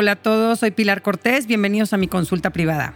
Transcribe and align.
Hola 0.00 0.12
a 0.12 0.16
todos, 0.16 0.60
soy 0.60 0.70
Pilar 0.70 1.02
Cortés, 1.02 1.46
bienvenidos 1.46 1.92
a 1.92 1.98
mi 1.98 2.08
consulta 2.08 2.48
privada. 2.48 2.94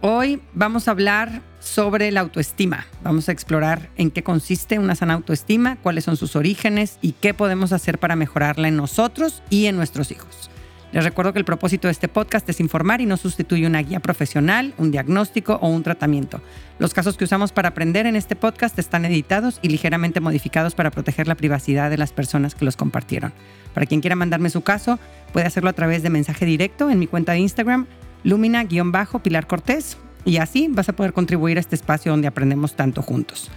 Hoy 0.00 0.40
vamos 0.54 0.88
a 0.88 0.92
hablar 0.92 1.42
sobre 1.60 2.10
la 2.10 2.20
autoestima. 2.20 2.86
Vamos 3.02 3.28
a 3.28 3.32
explorar 3.32 3.90
en 3.98 4.10
qué 4.10 4.22
consiste 4.22 4.78
una 4.78 4.94
sana 4.94 5.12
autoestima, 5.12 5.76
cuáles 5.82 6.04
son 6.04 6.16
sus 6.16 6.34
orígenes 6.34 6.98
y 7.02 7.12
qué 7.12 7.34
podemos 7.34 7.74
hacer 7.74 7.98
para 7.98 8.16
mejorarla 8.16 8.68
en 8.68 8.76
nosotros 8.78 9.42
y 9.50 9.66
en 9.66 9.76
nuestros 9.76 10.10
hijos. 10.10 10.48
Les 10.92 11.04
recuerdo 11.04 11.34
que 11.34 11.40
el 11.40 11.44
propósito 11.44 11.88
de 11.88 11.92
este 11.92 12.08
podcast 12.08 12.48
es 12.48 12.58
informar 12.58 13.02
y 13.02 13.06
no 13.06 13.18
sustituye 13.18 13.66
una 13.66 13.82
guía 13.82 14.00
profesional, 14.00 14.72
un 14.78 14.90
diagnóstico 14.90 15.58
o 15.60 15.68
un 15.68 15.82
tratamiento. 15.82 16.40
Los 16.78 16.94
casos 16.94 17.18
que 17.18 17.24
usamos 17.24 17.52
para 17.52 17.68
aprender 17.68 18.06
en 18.06 18.16
este 18.16 18.34
podcast 18.34 18.78
están 18.78 19.04
editados 19.04 19.58
y 19.60 19.68
ligeramente 19.68 20.20
modificados 20.20 20.74
para 20.74 20.90
proteger 20.90 21.28
la 21.28 21.34
privacidad 21.34 21.90
de 21.90 21.98
las 21.98 22.14
personas 22.14 22.54
que 22.54 22.64
los 22.64 22.76
compartieron. 22.78 23.34
Para 23.76 23.84
quien 23.84 24.00
quiera 24.00 24.16
mandarme 24.16 24.48
su 24.48 24.62
caso, 24.62 24.98
puede 25.34 25.44
hacerlo 25.44 25.68
a 25.68 25.74
través 25.74 26.02
de 26.02 26.08
mensaje 26.08 26.46
directo 26.46 26.88
en 26.88 26.98
mi 26.98 27.06
cuenta 27.06 27.32
de 27.32 27.40
Instagram, 27.40 27.84
Lumina-Pilar 28.24 29.46
Cortés, 29.46 29.98
y 30.24 30.38
así 30.38 30.68
vas 30.70 30.88
a 30.88 30.94
poder 30.94 31.12
contribuir 31.12 31.58
a 31.58 31.60
este 31.60 31.74
espacio 31.74 32.10
donde 32.10 32.26
aprendemos 32.26 32.74
tanto 32.74 33.02
juntos. 33.02 33.50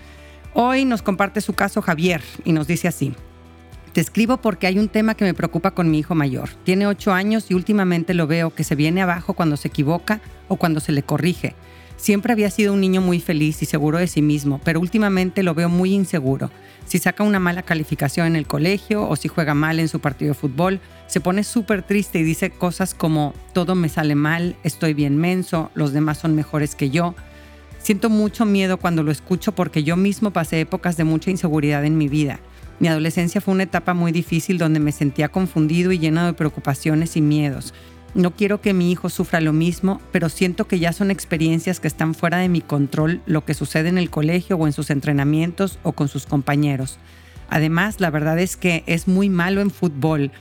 Hoy 0.54 0.84
nos 0.84 1.02
comparte 1.02 1.40
su 1.40 1.54
caso 1.54 1.82
Javier 1.82 2.22
y 2.44 2.52
nos 2.52 2.68
dice 2.68 2.90
así. 2.90 3.14
Te 3.94 4.02
escribo 4.02 4.36
porque 4.36 4.68
hay 4.68 4.78
un 4.78 4.90
tema 4.90 5.16
que 5.16 5.24
me 5.24 5.34
preocupa 5.34 5.72
con 5.72 5.90
mi 5.90 6.00
hijo 6.00 6.16
mayor. 6.16 6.50
Tiene 6.66 6.86
ocho 6.86 7.14
años 7.14 7.50
y 7.50 7.54
últimamente 7.54 8.14
lo 8.14 8.28
veo 8.28 8.54
que 8.54 8.66
se 8.66 8.76
viene 8.76 9.02
abajo 9.02 9.36
cuando 9.36 9.56
se 9.56 9.70
equivoca 9.70 10.20
o 10.50 10.58
cuando 10.58 10.82
se 10.82 10.92
le 10.92 11.02
corrige. 11.02 11.56
Siempre 12.00 12.32
había 12.32 12.50
sido 12.50 12.74
un 12.74 12.80
niño 12.80 13.02
muy 13.02 13.20
feliz 13.20 13.62
y 13.62 13.66
seguro 13.66 13.98
de 13.98 14.08
sí 14.08 14.22
mismo, 14.22 14.62
pero 14.64 14.80
últimamente 14.80 15.44
lo 15.44 15.54
veo 15.54 15.68
muy 15.68 15.94
inseguro. 15.94 16.50
Si 16.86 16.98
saca 16.98 17.26
una 17.26 17.40
mala 17.40 17.62
calificación 17.62 18.26
en 18.26 18.36
el 18.38 18.48
colegio 18.48 19.06
o 19.06 19.18
si 19.18 19.28
juega 19.28 19.54
mal 19.54 19.82
en 19.82 19.90
su 19.90 20.00
partido 20.00 20.30
de 20.30 20.40
fútbol, 20.40 20.80
se 21.08 21.20
pone 21.20 21.44
súper 21.44 21.84
triste 21.84 22.20
y 22.20 22.24
dice 22.24 22.52
cosas 22.52 22.94
como 22.94 23.34
todo 23.52 23.76
me 23.76 23.90
sale 23.90 24.16
mal, 24.16 24.56
estoy 24.64 24.94
bien 24.94 25.18
menso, 25.18 25.72
los 25.74 25.92
demás 25.92 26.20
son 26.20 26.36
mejores 26.36 26.74
que 26.74 26.90
yo. 26.90 27.16
Siento 27.80 28.10
mucho 28.10 28.46
miedo 28.46 28.78
cuando 28.78 29.04
lo 29.04 29.12
escucho 29.12 29.52
porque 29.52 29.84
yo 29.84 29.98
mismo 29.98 30.32
pasé 30.32 30.62
épocas 30.62 30.96
de 30.96 31.04
mucha 31.04 31.32
inseguridad 31.32 31.84
en 31.84 31.98
mi 31.98 32.08
vida. 32.08 32.40
Mi 32.80 32.88
adolescencia 32.88 33.42
fue 33.42 33.54
una 33.54 33.64
etapa 33.64 33.94
muy 33.94 34.14
difícil 34.14 34.58
donde 34.58 34.80
me 34.80 34.94
sentía 34.94 35.28
confundido 35.28 35.92
y 35.92 36.00
lleno 36.00 36.26
de 36.26 36.32
preocupaciones 36.32 37.18
y 37.18 37.22
miedos. 37.22 37.74
No 38.16 38.32
quiero 38.32 38.60
que 38.60 38.74
mi 38.74 38.92
hijo 38.92 39.10
sufra 39.10 39.40
lo 39.40 39.54
mismo, 39.54 40.02
pero 40.12 40.30
siento 40.30 40.68
que 40.68 40.80
ya 40.80 40.94
son 40.94 41.12
experiencias 41.12 41.80
que 41.80 41.88
están 41.88 42.16
fuera 42.16 42.38
de 42.38 42.50
mi 42.50 42.62
control 42.62 43.22
lo 43.28 43.46
que 43.46 43.54
sucede 43.54 43.90
en 43.90 44.00
el 44.00 44.10
colegio 44.10 44.58
o 44.58 44.66
en 44.66 44.74
sus 44.74 44.90
entrenamientos 44.90 45.78
o 45.84 45.92
con 45.92 46.08
sus 46.08 46.26
compañeros. 46.26 46.98
Además, 47.50 48.00
la 48.00 48.10
verdad 48.10 48.40
es 48.40 48.58
que 48.58 48.84
es 48.88 49.08
muy 49.08 49.30
malo 49.30 49.62
en 49.62 49.70
fútbol 49.70 50.32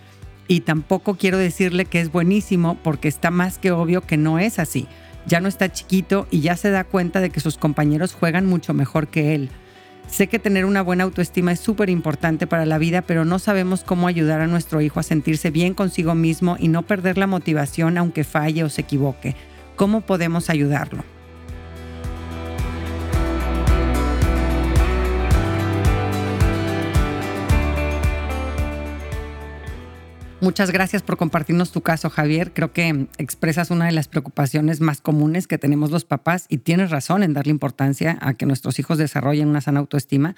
y 0.47 0.61
tampoco 0.61 1.17
quiero 1.17 1.37
decirle 1.37 1.85
que 1.85 2.01
es 2.01 2.11
buenísimo 2.11 2.79
porque 2.83 3.09
está 3.09 3.31
más 3.31 3.59
que 3.59 3.71
obvio 3.71 4.01
que 4.01 4.17
no 4.17 4.39
es 4.39 4.59
así. 4.59 4.87
Ya 5.27 5.41
no 5.41 5.49
está 5.49 5.71
chiquito 5.71 6.27
y 6.31 6.41
ya 6.41 6.57
se 6.57 6.71
da 6.71 6.85
cuenta 6.85 7.21
de 7.21 7.29
que 7.29 7.41
sus 7.41 7.59
compañeros 7.59 8.15
juegan 8.15 8.47
mucho 8.47 8.73
mejor 8.73 9.09
que 9.09 9.35
él. 9.35 9.51
Sé 10.09 10.27
que 10.27 10.39
tener 10.39 10.64
una 10.64 10.83
buena 10.83 11.05
autoestima 11.05 11.53
es 11.53 11.61
súper 11.61 11.91
importante 11.91 12.47
para 12.47 12.67
la 12.67 12.78
vida, 12.78 13.03
pero 13.03 13.25
no 13.25 13.39
sabemos 13.39 13.84
cómo 13.84 14.09
ayudar 14.09 14.41
a 14.41 14.47
nuestro 14.47 14.81
hijo 14.81 14.98
a 15.00 15.03
sentirse 15.05 15.50
bien 15.50 15.75
consigo 15.75 16.15
mismo 16.15 16.56
y 16.59 16.69
no 16.69 16.83
perder 16.83 17.19
la 17.19 17.27
motivación 17.27 17.98
aunque 17.98 18.25
falle 18.25 18.65
o 18.65 18.69
se 18.69 18.81
equivoque. 18.81 19.37
¿Cómo 19.77 20.00
podemos 20.00 20.50
ayudarlo? 20.50 21.05
Muchas 30.41 30.70
gracias 30.70 31.03
por 31.03 31.17
compartirnos 31.17 31.72
tu 31.72 31.81
caso, 31.81 32.11
Javier. 32.11 32.53
Creo 32.53 32.72
que 32.72 33.09
expresas 33.19 33.72
una 33.72 33.87
de 33.87 33.93
las 33.93 34.06
preocupaciones 34.06 34.81
más 34.81 35.00
comunes 35.00 35.49
que 35.49 35.59
tenemos 35.59 35.91
los 35.91 36.04
papás 36.04 36.47
y 36.49 36.59
tienes 36.59 36.91
razón 36.91 37.25
en 37.25 37.34
darle 37.34 37.50
importancia 37.50 38.16
a 38.21 38.34
que 38.34 38.47
nuestros 38.47 38.78
hijos 38.78 38.98
desarrollen 38.98 39.48
una 39.48 39.60
sana 39.60 39.81
autoestima. 39.81 40.37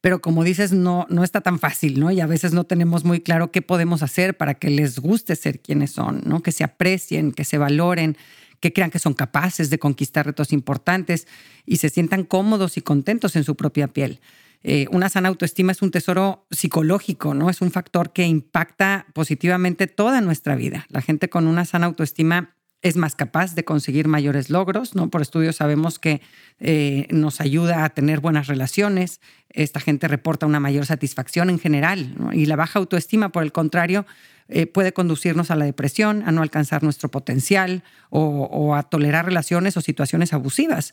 Pero 0.00 0.20
como 0.20 0.44
dices, 0.44 0.70
no, 0.70 1.04
no 1.10 1.24
está 1.24 1.40
tan 1.40 1.58
fácil, 1.58 1.98
¿no? 1.98 2.12
Y 2.12 2.20
a 2.20 2.26
veces 2.26 2.52
no 2.52 2.62
tenemos 2.62 3.04
muy 3.04 3.20
claro 3.20 3.50
qué 3.50 3.60
podemos 3.60 4.04
hacer 4.04 4.36
para 4.36 4.54
que 4.54 4.70
les 4.70 5.00
guste 5.00 5.34
ser 5.34 5.58
quienes 5.58 5.90
son, 5.90 6.22
¿no? 6.24 6.44
Que 6.44 6.52
se 6.52 6.62
aprecien, 6.62 7.32
que 7.32 7.44
se 7.44 7.58
valoren, 7.58 8.16
que 8.60 8.72
crean 8.72 8.92
que 8.92 9.00
son 9.00 9.14
capaces 9.14 9.68
de 9.68 9.80
conquistar 9.80 10.26
retos 10.26 10.52
importantes 10.52 11.26
y 11.66 11.78
se 11.78 11.88
sientan 11.88 12.22
cómodos 12.22 12.76
y 12.76 12.82
contentos 12.82 13.34
en 13.34 13.42
su 13.42 13.56
propia 13.56 13.88
piel. 13.88 14.20
Eh, 14.62 14.86
una 14.90 15.08
sana 15.08 15.28
autoestima 15.28 15.72
es 15.72 15.82
un 15.82 15.90
tesoro 15.90 16.46
psicológico, 16.50 17.34
¿no? 17.34 17.48
Es 17.48 17.60
un 17.62 17.70
factor 17.70 18.12
que 18.12 18.26
impacta 18.26 19.06
positivamente 19.14 19.86
toda 19.86 20.20
nuestra 20.20 20.54
vida. 20.54 20.86
La 20.90 21.00
gente 21.00 21.30
con 21.30 21.46
una 21.46 21.64
sana 21.64 21.86
autoestima 21.86 22.54
es 22.82 22.96
más 22.96 23.14
capaz 23.14 23.54
de 23.54 23.64
conseguir 23.64 24.08
mayores 24.08 24.48
logros, 24.48 24.94
¿no? 24.94 25.10
Por 25.10 25.22
estudios 25.22 25.56
sabemos 25.56 25.98
que 25.98 26.22
eh, 26.58 27.06
nos 27.10 27.40
ayuda 27.40 27.84
a 27.84 27.90
tener 27.90 28.20
buenas 28.20 28.46
relaciones, 28.46 29.20
esta 29.50 29.80
gente 29.80 30.08
reporta 30.08 30.46
una 30.46 30.60
mayor 30.60 30.86
satisfacción 30.86 31.50
en 31.50 31.58
general, 31.58 32.14
y 32.32 32.46
la 32.46 32.56
baja 32.56 32.78
autoestima, 32.78 33.30
por 33.32 33.42
el 33.42 33.52
contrario, 33.52 34.06
eh, 34.48 34.66
puede 34.66 34.92
conducirnos 34.92 35.50
a 35.50 35.56
la 35.56 35.66
depresión, 35.66 36.22
a 36.26 36.32
no 36.32 36.42
alcanzar 36.42 36.82
nuestro 36.82 37.10
potencial 37.10 37.84
o 38.08 38.74
a 38.74 38.82
tolerar 38.82 39.26
relaciones 39.26 39.76
o 39.76 39.80
situaciones 39.80 40.32
abusivas. 40.32 40.92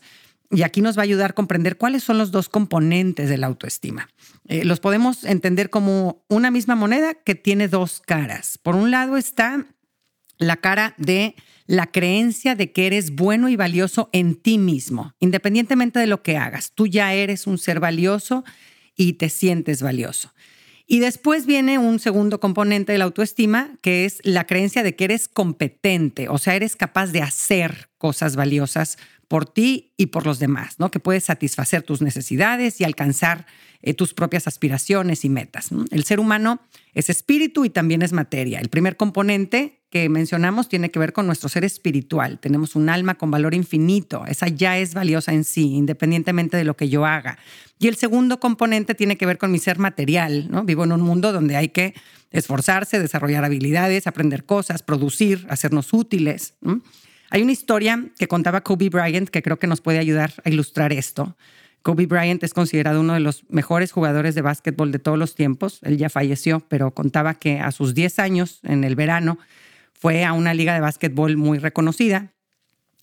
Y 0.50 0.62
aquí 0.62 0.80
nos 0.80 0.96
va 0.96 1.02
a 1.02 1.04
ayudar 1.04 1.30
a 1.30 1.34
comprender 1.34 1.76
cuáles 1.76 2.02
son 2.02 2.16
los 2.16 2.30
dos 2.30 2.48
componentes 2.48 3.28
de 3.28 3.36
la 3.36 3.46
autoestima. 3.46 4.08
Eh, 4.46 4.64
los 4.64 4.80
podemos 4.80 5.24
entender 5.24 5.68
como 5.68 6.24
una 6.28 6.50
misma 6.50 6.74
moneda 6.74 7.14
que 7.14 7.34
tiene 7.34 7.68
dos 7.68 8.00
caras. 8.00 8.58
Por 8.58 8.74
un 8.74 8.90
lado 8.90 9.16
está 9.18 9.66
la 10.38 10.56
cara 10.56 10.94
de 10.96 11.34
la 11.66 11.86
creencia 11.86 12.54
de 12.54 12.72
que 12.72 12.86
eres 12.86 13.14
bueno 13.14 13.50
y 13.50 13.56
valioso 13.56 14.08
en 14.12 14.36
ti 14.36 14.56
mismo, 14.56 15.12
independientemente 15.18 15.98
de 15.98 16.06
lo 16.06 16.22
que 16.22 16.38
hagas. 16.38 16.72
Tú 16.74 16.86
ya 16.86 17.12
eres 17.12 17.46
un 17.46 17.58
ser 17.58 17.78
valioso 17.78 18.44
y 18.96 19.14
te 19.14 19.28
sientes 19.28 19.82
valioso. 19.82 20.32
Y 20.86 21.00
después 21.00 21.44
viene 21.44 21.76
un 21.76 21.98
segundo 21.98 22.40
componente 22.40 22.92
de 22.92 22.98
la 22.98 23.04
autoestima, 23.04 23.76
que 23.82 24.06
es 24.06 24.20
la 24.22 24.46
creencia 24.46 24.82
de 24.82 24.96
que 24.96 25.04
eres 25.04 25.28
competente, 25.28 26.30
o 26.30 26.38
sea, 26.38 26.56
eres 26.56 26.76
capaz 26.76 27.08
de 27.08 27.20
hacer 27.20 27.90
cosas 27.98 28.36
valiosas 28.36 28.96
por 29.28 29.44
ti 29.44 29.92
y 29.96 30.06
por 30.06 30.26
los 30.26 30.38
demás, 30.38 30.76
¿no? 30.78 30.90
Que 30.90 31.00
puedes 31.00 31.24
satisfacer 31.24 31.82
tus 31.82 32.00
necesidades 32.00 32.80
y 32.80 32.84
alcanzar 32.84 33.46
eh, 33.82 33.94
tus 33.94 34.14
propias 34.14 34.46
aspiraciones 34.46 35.24
y 35.24 35.28
metas. 35.28 35.68
El 35.90 36.04
ser 36.04 36.18
humano 36.18 36.60
es 36.94 37.10
espíritu 37.10 37.64
y 37.64 37.70
también 37.70 38.02
es 38.02 38.12
materia. 38.12 38.58
El 38.58 38.70
primer 38.70 38.96
componente 38.96 39.78
que 39.90 40.08
mencionamos 40.08 40.68
tiene 40.68 40.90
que 40.90 40.98
ver 40.98 41.12
con 41.12 41.26
nuestro 41.26 41.48
ser 41.48 41.64
espiritual. 41.64 42.38
Tenemos 42.40 42.74
un 42.74 42.88
alma 42.88 43.14
con 43.14 43.30
valor 43.30 43.54
infinito. 43.54 44.24
Esa 44.26 44.48
ya 44.48 44.78
es 44.78 44.94
valiosa 44.94 45.32
en 45.32 45.44
sí, 45.44 45.74
independientemente 45.74 46.56
de 46.56 46.64
lo 46.64 46.76
que 46.76 46.88
yo 46.88 47.06
haga. 47.06 47.38
Y 47.78 47.88
el 47.88 47.96
segundo 47.96 48.40
componente 48.40 48.94
tiene 48.94 49.16
que 49.16 49.26
ver 49.26 49.38
con 49.38 49.52
mi 49.52 49.58
ser 49.58 49.78
material. 49.78 50.48
¿no? 50.50 50.64
Vivo 50.64 50.84
en 50.84 50.92
un 50.92 51.02
mundo 51.02 51.32
donde 51.32 51.56
hay 51.56 51.68
que 51.68 51.94
esforzarse, 52.30 52.98
desarrollar 52.98 53.44
habilidades, 53.44 54.06
aprender 54.06 54.44
cosas, 54.44 54.82
producir, 54.82 55.46
hacernos 55.48 55.92
útiles. 55.92 56.54
Hay 57.30 57.42
una 57.42 57.52
historia 57.52 58.04
que 58.18 58.28
contaba 58.28 58.62
Kobe 58.62 58.88
Bryant 58.88 59.28
que 59.28 59.42
creo 59.42 59.58
que 59.58 59.66
nos 59.66 59.80
puede 59.80 59.98
ayudar 59.98 60.32
a 60.44 60.48
ilustrar 60.48 60.92
esto. 60.92 61.36
Kobe 61.82 62.06
Bryant 62.06 62.42
es 62.42 62.54
considerado 62.54 63.00
uno 63.00 63.14
de 63.14 63.20
los 63.20 63.44
mejores 63.48 63.92
jugadores 63.92 64.34
de 64.34 64.42
básquetbol 64.42 64.92
de 64.92 64.98
todos 64.98 65.18
los 65.18 65.34
tiempos. 65.34 65.80
Él 65.82 65.96
ya 65.96 66.08
falleció, 66.08 66.60
pero 66.60 66.92
contaba 66.92 67.34
que 67.34 67.60
a 67.60 67.70
sus 67.70 67.94
10 67.94 68.18
años, 68.18 68.60
en 68.62 68.84
el 68.84 68.96
verano, 68.96 69.38
fue 69.92 70.24
a 70.24 70.32
una 70.32 70.54
liga 70.54 70.74
de 70.74 70.80
básquetbol 70.80 71.36
muy 71.36 71.58
reconocida 71.58 72.32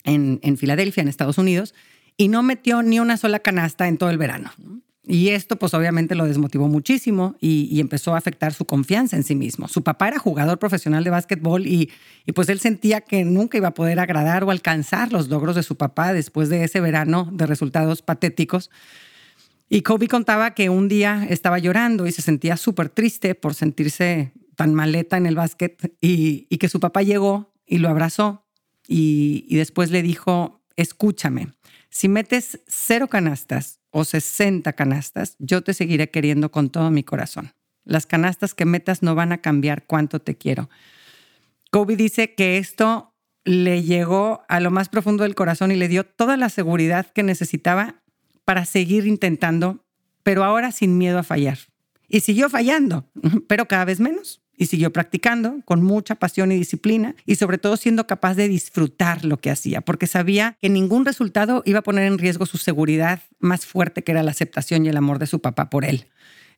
en, 0.03 0.40
en 0.44 0.57
Filadelfia, 0.57 1.02
en 1.02 1.07
Estados 1.07 1.38
Unidos, 1.38 1.74
y 2.18 2.28
no 2.28 2.44
metió 2.44 2.81
ni 2.81 3.00
una 3.00 3.18
sola 3.18 3.40
canasta 3.40 3.88
en 3.88 3.97
todo 3.97 4.09
el 4.09 4.18
verano. 4.18 4.52
Y 5.07 5.29
esto 5.29 5.57
pues 5.57 5.74
obviamente 5.74 6.15
lo 6.15 6.25
desmotivó 6.25 6.68
muchísimo 6.68 7.35
y, 7.39 7.80
empezó 7.80 8.15
a 8.15 8.18
afectar 8.18 8.53
su 8.53 8.65
confianza 8.65 9.15
en 9.15 9.24
sí 9.24 9.35
mismo. 9.35 9.68
Su 9.68 9.83
papá 9.83 10.07
era 10.07 10.18
jugador 10.18 10.57
profesional 10.57 11.03
de 11.03 11.12
básquetbol 11.12 11.68
y, 11.68 11.91
pues 12.33 12.50
él 12.50 12.59
sentía 12.59 13.01
que 13.01 13.24
nunca 13.24 13.57
iba 13.57 13.69
a 13.69 13.74
poder 13.74 14.00
agradar 14.00 14.44
o 14.44 14.51
alcanzar 14.51 15.12
los 15.12 15.30
logros 15.30 15.56
de 15.56 15.63
su 15.63 15.75
papá 15.75 16.13
después 16.13 16.50
de 16.50 16.63
ese 16.63 16.80
verano 16.80 17.30
de 17.31 17.45
resultados 17.45 18.01
patéticos. 18.01 18.71
Y 19.69 19.81
Kobe 19.81 20.07
contaba 20.07 20.53
que 20.53 20.69
un 20.69 20.88
día 20.88 21.25
estaba 21.30 21.59
llorando 21.59 22.07
y 22.07 22.12
se 22.12 22.21
sentía 22.21 22.57
súper 22.57 22.89
triste 22.89 23.35
por 23.35 23.53
sentirse 23.53 24.31
tan 24.56 24.74
maleta 24.74 25.18
en 25.18 25.25
el 25.25 25.35
básquet 25.35 25.94
y, 26.01 26.45
que 26.57 26.69
su 26.69 26.80
papá 26.80 27.03
llegó 27.03 27.53
y 27.68 27.77
lo 27.77 27.89
abrazó 27.89 28.45
y 28.88 29.56
después 29.56 29.91
le 29.91 30.01
dijo, 30.01 30.62
escúchame, 30.75 31.55
si 31.95 32.09
metes 32.09 32.59
cero 32.68 33.07
canastas 33.07 33.80
o 33.89 34.03
60 34.03 34.74
canastas, 34.74 35.38
yo 35.39 35.63
te 35.63 35.74
seguiré 35.74 36.12
queriendo 36.12 36.51
con 36.51 36.69
todo 36.69 36.92
mi 36.92 37.06
corazón. 37.06 37.53
Las 37.86 38.06
canastas 38.06 38.53
que 38.53 38.65
metas 38.65 39.01
no 39.01 39.15
van 39.15 39.31
a 39.31 39.38
cambiar 39.38 39.86
cuánto 39.86 40.19
te 40.19 40.36
quiero. 40.36 40.69
Kobe 41.71 41.95
dice 41.95 42.36
que 42.36 42.57
esto 42.57 43.15
le 43.45 43.81
llegó 43.81 44.44
a 44.50 44.59
lo 44.59 44.71
más 44.71 44.89
profundo 44.89 45.24
del 45.24 45.36
corazón 45.36 45.71
y 45.71 45.75
le 45.75 45.88
dio 45.88 46.06
toda 46.06 46.36
la 46.36 46.50
seguridad 46.50 47.13
que 47.13 47.24
necesitaba 47.24 48.03
para 48.44 48.65
seguir 48.65 49.07
intentando, 49.07 49.86
pero 50.21 50.44
ahora 50.44 50.74
sin 50.74 50.97
miedo 50.97 51.19
a 51.19 51.24
fallar. 51.24 51.59
Y 52.09 52.19
siguió 52.19 52.50
fallando, 52.50 53.09
pero 53.47 53.69
cada 53.69 53.86
vez 53.86 54.01
menos. 54.01 54.44
Y 54.57 54.68
siguió 54.68 54.92
practicando 54.92 55.60
con 55.66 55.84
mucha 55.84 56.16
pasión 56.16 56.52
y 56.52 56.56
disciplina 56.57 57.16
y 57.25 57.36
sobre 57.36 57.57
todo 57.57 57.78
siendo 57.78 58.07
capaz 58.07 58.36
de 58.36 58.48
disfrutar 58.48 59.25
lo 59.25 59.38
que 59.38 59.52
hacía, 59.52 59.81
porque 59.81 60.07
sabía 60.07 60.57
que 60.62 60.69
ningún 60.69 61.06
resultado 61.06 61.63
iba 61.66 61.80
a 61.80 61.84
poner 61.84 62.06
en 62.06 62.18
riesgo 62.18 62.46
su 62.46 62.57
seguridad 62.57 63.22
más 63.40 63.66
fuerte 63.66 64.04
que 64.04 64.12
era 64.12 64.24
la 64.24 64.31
aceptación 64.31 64.86
y 64.86 64.90
el 64.90 64.98
amor 64.98 65.19
de 65.19 65.28
su 65.28 65.40
papá 65.40 65.69
por 65.69 65.86
él. 65.86 66.07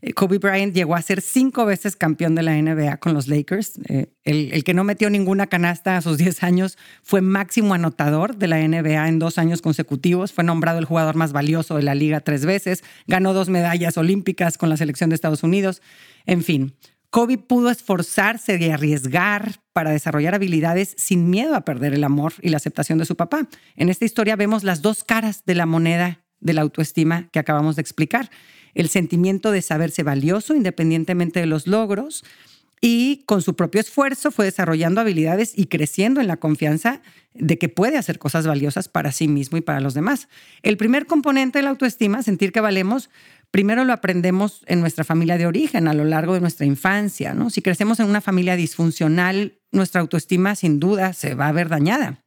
Eh, 0.02 0.14
Kobe 0.14 0.38
Bryant 0.38 0.76
llegó 0.76 0.96
a 0.96 1.02
ser 1.02 1.22
cinco 1.22 1.66
veces 1.66 1.96
campeón 1.96 2.36
de 2.36 2.44
la 2.44 2.62
NBA 2.62 2.98
con 2.98 3.14
los 3.14 3.28
Lakers. 3.28 3.80
Eh, 3.88 4.08
el, 4.24 4.64
que 4.64 4.74
no 4.74 4.84
metió 4.84 5.10
ninguna 5.10 5.48
canasta 5.48 5.98
a 5.98 6.02
sus 6.02 6.18
10 6.20 6.44
años 6.44 6.78
fue 7.02 7.22
máximo 7.22 7.74
anotador 7.74 8.38
de 8.38 8.48
la 8.48 8.58
NBA 8.60 9.08
en 9.08 9.20
dos 9.20 9.38
años 9.38 9.62
consecutivos. 9.62 10.34
Fue 10.34 10.44
nombrado 10.44 10.80
el 10.80 10.86
jugador 10.86 11.16
más 11.16 11.34
valioso 11.34 11.76
de 11.78 11.84
la 11.84 11.96
liga 11.96 12.20
tres 12.20 12.46
veces. 12.46 12.84
Ganó 13.08 13.34
dos 13.34 13.50
medallas 13.50 13.98
olímpicas 13.98 14.58
con 14.58 14.70
la 14.70 14.78
selección 14.78 15.10
de 15.10 15.16
Estados 15.16 15.44
Unidos. 15.44 15.82
En 16.26 16.44
fin, 16.44 16.74
Kobe 17.09 17.38
pudo 17.38 17.69
esforzarse 17.69 18.57
y 18.59 18.69
arriesgar 18.69 19.62
para 19.74 19.92
desarrollar 19.92 20.36
habilidades 20.36 20.94
sin 20.98 21.30
miedo 21.30 21.56
a 21.56 21.62
perder 21.62 21.94
el 21.94 22.04
amor 22.04 22.33
y 22.42 22.50
la 22.50 22.57
aceptación 22.57 22.98
de 22.98 23.06
su 23.06 23.15
papá. 23.15 23.48
En 23.75 23.89
esta 23.89 24.06
historia 24.06 24.36
vemos 24.36 24.63
las 24.63 24.81
dos 24.81 25.04
caras 25.04 25.44
de 25.45 25.56
la 25.56 25.65
moneda 25.65 26.24
de 26.39 26.54
la 26.54 26.62
autoestima 26.62 27.30
que 27.31 27.39
acabamos 27.39 27.75
de 27.75 27.81
explicar. 27.81 28.30
El 28.74 28.89
sentimiento 28.89 29.51
de 29.51 29.62
saberse 29.62 30.04
valioso 30.04 30.54
independientemente 30.54 31.39
de 31.39 31.48
los 31.48 31.65
logros 31.65 32.24
y 32.80 33.24
con 33.25 33.42
su 33.42 33.56
propio 33.56 33.81
esfuerzo 33.81 34.30
fue 34.30 34.45
desarrollando 34.45 35.01
habilidades 35.01 35.53
y 35.56 35.65
creciendo 35.65 36.21
en 36.21 36.27
la 36.27 36.38
confianza 36.38 37.01
de 37.33 37.57
que 37.57 37.69
puede 37.69 37.98
hacer 37.98 38.19
cosas 38.19 38.45
valiosas 38.45 38.88
para 38.88 39.12
sí 39.12 39.27
mismo 39.27 39.57
y 39.57 39.62
para 39.62 39.80
los 39.80 39.94
demás. 39.94 40.27
El 40.62 40.77
primer 40.77 41.07
componente 41.07 41.60
de 41.60 41.63
la 41.63 41.71
autoestima, 41.71 42.21
sentir 42.21 42.51
que 42.51 42.62
valemos, 42.62 43.10
primero 43.52 43.84
lo 43.86 43.94
aprendemos 43.94 44.64
en 44.68 44.82
nuestra 44.82 45.04
familia 45.04 45.38
de 45.38 45.48
origen, 45.48 45.88
a 45.88 45.94
lo 45.94 46.06
largo 46.06 46.34
de 46.34 46.42
nuestra 46.42 46.66
infancia. 46.66 47.34
¿no? 47.34 47.50
Si 47.50 47.62
crecemos 47.62 48.00
en 48.00 48.08
una 48.08 48.22
familia 48.22 48.56
disfuncional, 48.56 49.60
nuestra 49.72 50.02
autoestima 50.02 50.56
sin 50.56 50.80
duda 50.80 51.14
se 51.14 51.36
va 51.36 51.48
a 51.48 51.52
ver 51.52 51.70
dañada. 51.70 52.24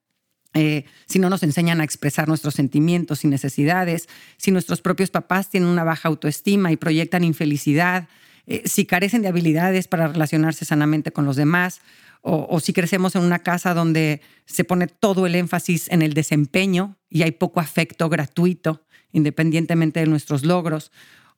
Eh, 0.54 0.84
si 1.06 1.20
no 1.20 1.30
nos 1.30 1.44
enseñan 1.44 1.80
a 1.80 1.84
expresar 1.84 2.26
nuestros 2.26 2.54
sentimientos 2.54 3.24
y 3.24 3.28
necesidades, 3.28 4.08
si 4.36 4.50
nuestros 4.50 4.80
propios 4.80 5.10
papás 5.10 5.48
tienen 5.48 5.68
una 5.68 5.84
baja 5.84 6.08
autoestima 6.08 6.72
y 6.72 6.76
proyectan 6.76 7.22
infelicidad, 7.22 8.08
eh, 8.46 8.62
si 8.64 8.84
carecen 8.84 9.22
de 9.22 9.28
habilidades 9.28 9.86
para 9.86 10.08
relacionarse 10.08 10.64
sanamente 10.64 11.12
con 11.12 11.24
los 11.24 11.36
demás, 11.36 11.80
o, 12.22 12.60
si 12.60 12.74
crecemos 12.74 13.16
en 13.16 13.22
una 13.22 13.38
casa 13.38 13.72
donde 13.72 14.20
se 14.44 14.64
pone 14.64 14.86
todo 14.88 15.26
el 15.26 15.34
énfasis 15.34 15.88
en 15.90 16.02
el 16.02 16.12
desempeño 16.12 16.98
y 17.08 17.22
hay 17.22 17.30
poco 17.30 17.60
afecto 17.60 18.10
gratuito, 18.10 18.84
independientemente 19.12 20.00
de 20.00 20.06
nuestros 20.06 20.44
logros, 20.44 20.90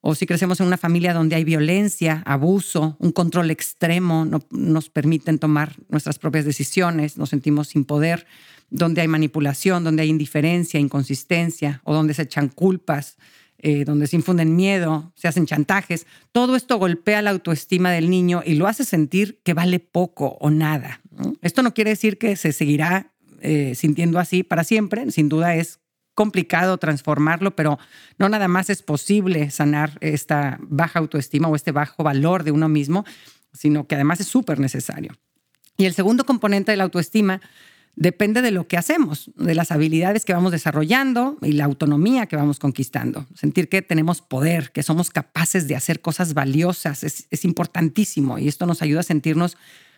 o 0.04 0.16
si 0.16 0.26
crecemos 0.26 0.58
en 0.58 0.66
una 0.66 0.78
familia 0.78 1.14
donde 1.14 1.36
hay 1.36 1.44
violencia, 1.44 2.22
abuso, 2.26 2.96
un 2.98 3.12
control 3.12 3.52
extremo, 3.52 4.24
no 4.24 4.40
nos 4.50 4.90
permiten 4.90 5.38
tomar 5.38 5.76
nuestras 5.88 6.18
propias 6.18 6.44
decisiones, 6.44 7.16
nos 7.16 7.30
sentimos 7.30 7.68
sin 7.68 7.84
poder, 7.84 8.26
donde 8.68 9.00
hay 9.00 9.06
manipulación, 9.06 9.84
donde 9.84 10.02
hay 10.02 10.08
indiferencia, 10.08 10.80
inconsistencia, 10.80 11.80
o 11.84 11.94
donde 11.94 12.14
se 12.14 12.22
echan 12.22 12.48
culpas, 12.48 13.16
eh, 13.58 13.84
donde 13.84 14.08
se 14.08 14.16
infunden 14.16 14.56
miedo, 14.56 15.12
se 15.14 15.28
hacen 15.28 15.46
chantajes. 15.46 16.08
Todo 16.32 16.56
esto 16.56 16.78
golpea 16.78 17.22
la 17.22 17.30
autoestima 17.30 17.92
del 17.92 18.10
niño 18.10 18.42
y 18.44 18.54
lo 18.54 18.66
hace 18.66 18.84
sentir 18.84 19.38
que 19.44 19.54
vale 19.54 19.78
poco 19.78 20.36
o 20.40 20.50
nada. 20.50 21.00
Esto 21.42 21.62
no 21.62 21.74
quiere 21.74 21.90
decir 21.90 22.18
que 22.18 22.34
se 22.34 22.50
seguirá 22.50 23.12
eh, 23.40 23.74
sintiendo 23.76 24.18
así 24.18 24.42
para 24.42 24.64
siempre. 24.64 25.08
Sin 25.12 25.28
duda 25.28 25.54
es 25.54 25.78
complicado 26.14 26.78
transformarlo, 26.78 27.56
pero 27.56 27.78
no 28.18 28.28
nada 28.28 28.48
más 28.48 28.70
es 28.70 28.82
posible 28.82 29.50
sanar 29.50 29.98
esta 30.00 30.58
baja 30.62 30.98
autoestima 30.98 31.48
o 31.48 31.56
este 31.56 31.72
bajo 31.72 32.02
valor 32.02 32.44
de 32.44 32.52
uno 32.52 32.68
mismo, 32.68 33.04
sino 33.52 33.86
que 33.86 33.94
además 33.94 34.20
es 34.20 34.26
súper 34.26 34.58
necesario. 34.58 35.12
Y 35.76 35.86
el 35.86 35.94
segundo 35.94 36.24
componente 36.24 36.70
de 36.72 36.76
la 36.76 36.84
autoestima 36.84 37.40
depende 37.94 38.40
de 38.40 38.50
lo 38.50 38.66
que 38.66 38.78
hacemos, 38.78 39.30
de 39.36 39.54
las 39.54 39.70
habilidades 39.70 40.24
que 40.24 40.32
vamos 40.32 40.52
desarrollando 40.52 41.38
y 41.42 41.52
la 41.52 41.64
autonomía 41.64 42.26
que 42.26 42.36
vamos 42.36 42.58
conquistando. 42.58 43.26
Sentir 43.34 43.68
que 43.68 43.82
tenemos 43.82 44.22
poder, 44.22 44.72
que 44.72 44.82
somos 44.82 45.10
capaces 45.10 45.68
de 45.68 45.76
hacer 45.76 46.00
cosas 46.00 46.34
valiosas, 46.34 47.04
es, 47.04 47.44
importantísimo 47.44 48.38
y 48.38 48.48
esto 48.48 48.66
nos 48.66 48.82
ayuda 48.82 49.00
a 49.00 49.04
sentirnos 49.04 49.56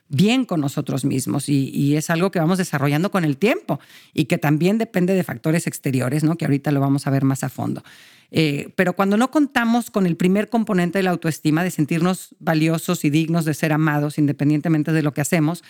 bien 0.09 0.45
con 0.45 0.61
nosotros 0.61 1.05
mismos 1.05 1.49
y, 1.49 1.97
es 1.97 2.11
algo 2.11 2.31
que 2.31 2.39
vamos 2.39 2.59
desarrollando 2.59 3.11
con 3.11 3.25
el 3.25 3.37
tiempo 3.37 3.81
y 4.13 4.25
que 4.27 4.39
también 4.39 4.79
depende 4.79 5.15
de 5.15 5.23
factores 5.25 5.67
exteriores, 5.67 6.25
¿no? 6.25 6.37
que 6.37 6.45
ahorita 6.45 6.73
lo 6.73 6.81
vamos 6.81 7.07
a 7.07 7.11
ver 7.11 7.25
más 7.25 7.45
a 7.45 7.49
fondo. 7.49 7.83
Eh, 8.31 8.71
pero 8.75 8.95
cuando 8.95 9.17
no 9.17 9.31
contamos 9.31 9.91
con 9.91 10.07
el 10.07 10.17
primer 10.17 10.49
componente 10.49 10.99
de 10.99 11.05
la 11.05 11.11
autoestima, 11.11 11.63
de 11.63 11.71
sentirnos 11.71 12.35
valiosos 12.41 13.05
y 13.05 13.11
dignos 13.11 13.45
de 13.45 13.55
ser 13.55 13.73
amados 13.73 14.19
independientemente 14.19 14.93
de 14.93 15.03
lo 15.03 15.15
que 15.15 15.21
hacemos, 15.21 15.63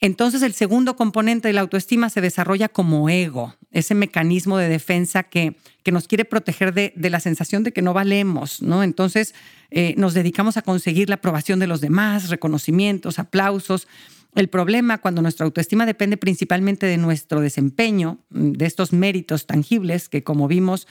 entonces 0.00 0.42
el 0.42 0.52
segundo 0.52 0.94
componente 0.94 1.48
de 1.48 1.54
la 1.54 1.60
autoestima 1.62 2.08
se 2.08 2.20
desarrolla 2.20 2.68
como 2.68 3.08
ego, 3.08 3.56
ese 3.72 3.94
mecanismo 3.94 4.56
de 4.56 4.68
defensa 4.68 5.24
que, 5.24 5.56
que 5.82 5.90
nos 5.90 6.06
quiere 6.06 6.24
proteger 6.24 6.72
de, 6.72 6.92
la 6.96 7.18
sensación 7.18 7.64
de 7.64 7.72
que 7.72 7.82
no 7.82 7.94
valemos, 7.94 8.62
¿no? 8.62 8.82
Entonces 8.82 9.34
eh, 9.70 9.94
nos 9.96 10.14
dedicamos 10.14 10.56
a 10.56 10.62
conseguir 10.62 11.08
la 11.08 11.16
aprobación 11.16 11.58
de 11.58 11.66
los 11.66 11.80
demás, 11.80 12.30
reconocimientos, 12.30 13.18
aplausos. 13.18 13.86
El 14.34 14.48
problema 14.48 14.98
cuando 14.98 15.22
nuestra 15.22 15.46
autoestima 15.46 15.86
depende 15.86 16.16
principalmente 16.16 16.86
de 16.86 16.96
nuestro 16.96 17.40
desempeño, 17.40 18.18
de 18.30 18.66
estos 18.66 18.92
méritos 18.92 19.46
tangibles 19.46 20.08
que 20.08 20.22
como 20.22 20.48
vimos, 20.48 20.86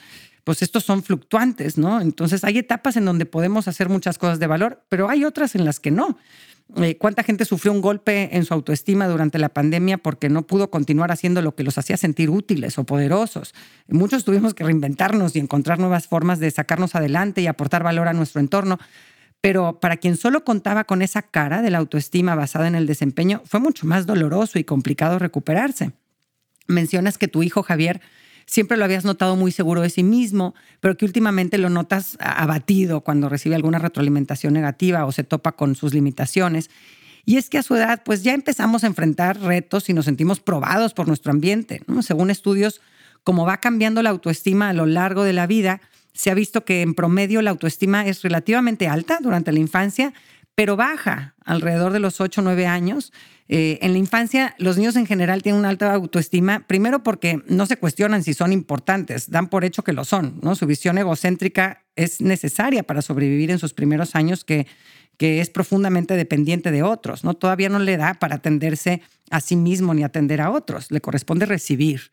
pues 0.48 0.62
estos 0.62 0.82
son 0.82 1.02
fluctuantes, 1.02 1.76
¿no? 1.76 2.00
Entonces 2.00 2.42
hay 2.42 2.56
etapas 2.56 2.96
en 2.96 3.04
donde 3.04 3.26
podemos 3.26 3.68
hacer 3.68 3.90
muchas 3.90 4.16
cosas 4.16 4.38
de 4.38 4.46
valor, 4.46 4.82
pero 4.88 5.10
hay 5.10 5.26
otras 5.26 5.54
en 5.54 5.66
las 5.66 5.78
que 5.78 5.90
no. 5.90 6.16
Eh, 6.76 6.96
cuánta 6.96 7.22
gente 7.22 7.44
sufrió 7.44 7.70
un 7.70 7.82
golpe 7.82 8.34
en 8.34 8.46
su 8.46 8.54
autoestima 8.54 9.06
durante 9.08 9.38
la 9.38 9.50
pandemia 9.50 9.98
porque 9.98 10.30
no 10.30 10.46
pudo 10.46 10.70
continuar 10.70 11.12
haciendo 11.12 11.42
lo 11.42 11.54
que 11.54 11.64
los 11.64 11.76
hacía 11.76 11.98
sentir 11.98 12.30
útiles 12.30 12.78
o 12.78 12.84
poderosos. 12.84 13.54
Muchos 13.88 14.24
tuvimos 14.24 14.54
que 14.54 14.64
reinventarnos 14.64 15.36
y 15.36 15.38
encontrar 15.38 15.80
nuevas 15.80 16.06
formas 16.06 16.40
de 16.40 16.50
sacarnos 16.50 16.94
adelante 16.94 17.42
y 17.42 17.46
aportar 17.46 17.82
valor 17.82 18.08
a 18.08 18.14
nuestro 18.14 18.40
entorno. 18.40 18.78
Pero 19.42 19.80
para 19.80 19.98
quien 19.98 20.16
solo 20.16 20.44
contaba 20.44 20.84
con 20.84 21.02
esa 21.02 21.20
cara 21.20 21.60
de 21.60 21.68
la 21.68 21.76
autoestima 21.76 22.36
basada 22.36 22.68
en 22.68 22.74
el 22.74 22.86
desempeño, 22.86 23.42
fue 23.44 23.60
mucho 23.60 23.86
más 23.86 24.06
doloroso 24.06 24.58
y 24.58 24.64
complicado 24.64 25.18
recuperarse. 25.18 25.92
Mencionas 26.68 27.18
que 27.18 27.28
tu 27.28 27.42
hijo 27.42 27.62
Javier 27.62 28.00
siempre 28.48 28.78
lo 28.78 28.84
habías 28.84 29.04
notado 29.04 29.36
muy 29.36 29.52
seguro 29.52 29.82
de 29.82 29.90
sí 29.90 30.02
mismo, 30.02 30.54
pero 30.80 30.96
que 30.96 31.04
últimamente 31.04 31.58
lo 31.58 31.68
notas 31.68 32.16
abatido 32.18 33.02
cuando 33.02 33.28
recibe 33.28 33.54
alguna 33.54 33.78
retroalimentación 33.78 34.54
negativa 34.54 35.04
o 35.04 35.12
se 35.12 35.22
topa 35.22 35.52
con 35.52 35.76
sus 35.76 35.94
limitaciones. 35.94 36.70
Y 37.26 37.36
es 37.36 37.50
que 37.50 37.58
a 37.58 37.62
su 37.62 37.76
edad, 37.76 38.02
pues 38.04 38.22
ya 38.22 38.32
empezamos 38.32 38.84
a 38.84 38.86
enfrentar 38.86 39.38
retos 39.38 39.90
y 39.90 39.92
nos 39.92 40.06
sentimos 40.06 40.40
probados 40.40 40.94
por 40.94 41.06
nuestro 41.06 41.30
ambiente. 41.30 41.82
Según 42.00 42.30
estudios, 42.30 42.80
como 43.22 43.44
va 43.44 43.58
cambiando 43.58 44.02
la 44.02 44.10
autoestima 44.10 44.70
a 44.70 44.72
lo 44.72 44.86
largo 44.86 45.24
de 45.24 45.34
la 45.34 45.46
vida, 45.46 45.82
se 46.14 46.30
ha 46.30 46.34
visto 46.34 46.64
que 46.64 46.80
en 46.80 46.94
promedio 46.94 47.42
la 47.42 47.50
autoestima 47.50 48.06
es 48.06 48.22
relativamente 48.22 48.88
alta 48.88 49.18
durante 49.20 49.52
la 49.52 49.58
infancia, 49.58 50.14
pero 50.58 50.74
baja 50.74 51.36
alrededor 51.44 51.92
de 51.92 52.00
los 52.00 52.20
8 52.20 52.40
o 52.40 52.44
9 52.44 52.66
años. 52.66 53.12
Eh, 53.46 53.78
en 53.80 53.92
la 53.92 53.98
infancia, 53.98 54.56
los 54.58 54.76
niños 54.76 54.96
en 54.96 55.06
general 55.06 55.40
tienen 55.40 55.60
una 55.60 55.68
alta 55.68 55.94
autoestima, 55.94 56.66
primero 56.66 57.04
porque 57.04 57.44
no 57.46 57.64
se 57.66 57.76
cuestionan 57.76 58.24
si 58.24 58.34
son 58.34 58.52
importantes, 58.52 59.30
dan 59.30 59.46
por 59.46 59.64
hecho 59.64 59.84
que 59.84 59.92
lo 59.92 60.04
son. 60.04 60.40
¿no? 60.42 60.56
Su 60.56 60.66
visión 60.66 60.98
egocéntrica 60.98 61.84
es 61.94 62.20
necesaria 62.20 62.82
para 62.82 63.02
sobrevivir 63.02 63.52
en 63.52 63.60
sus 63.60 63.72
primeros 63.72 64.16
años, 64.16 64.44
que, 64.44 64.66
que 65.16 65.40
es 65.40 65.48
profundamente 65.48 66.16
dependiente 66.16 66.72
de 66.72 66.82
otros. 66.82 67.22
¿no? 67.22 67.34
Todavía 67.34 67.68
no 67.68 67.78
le 67.78 67.96
da 67.96 68.14
para 68.14 68.34
atenderse 68.34 69.00
a 69.30 69.40
sí 69.40 69.54
mismo 69.54 69.94
ni 69.94 70.02
atender 70.02 70.40
a 70.40 70.50
otros, 70.50 70.90
le 70.90 71.00
corresponde 71.00 71.46
recibir. 71.46 72.10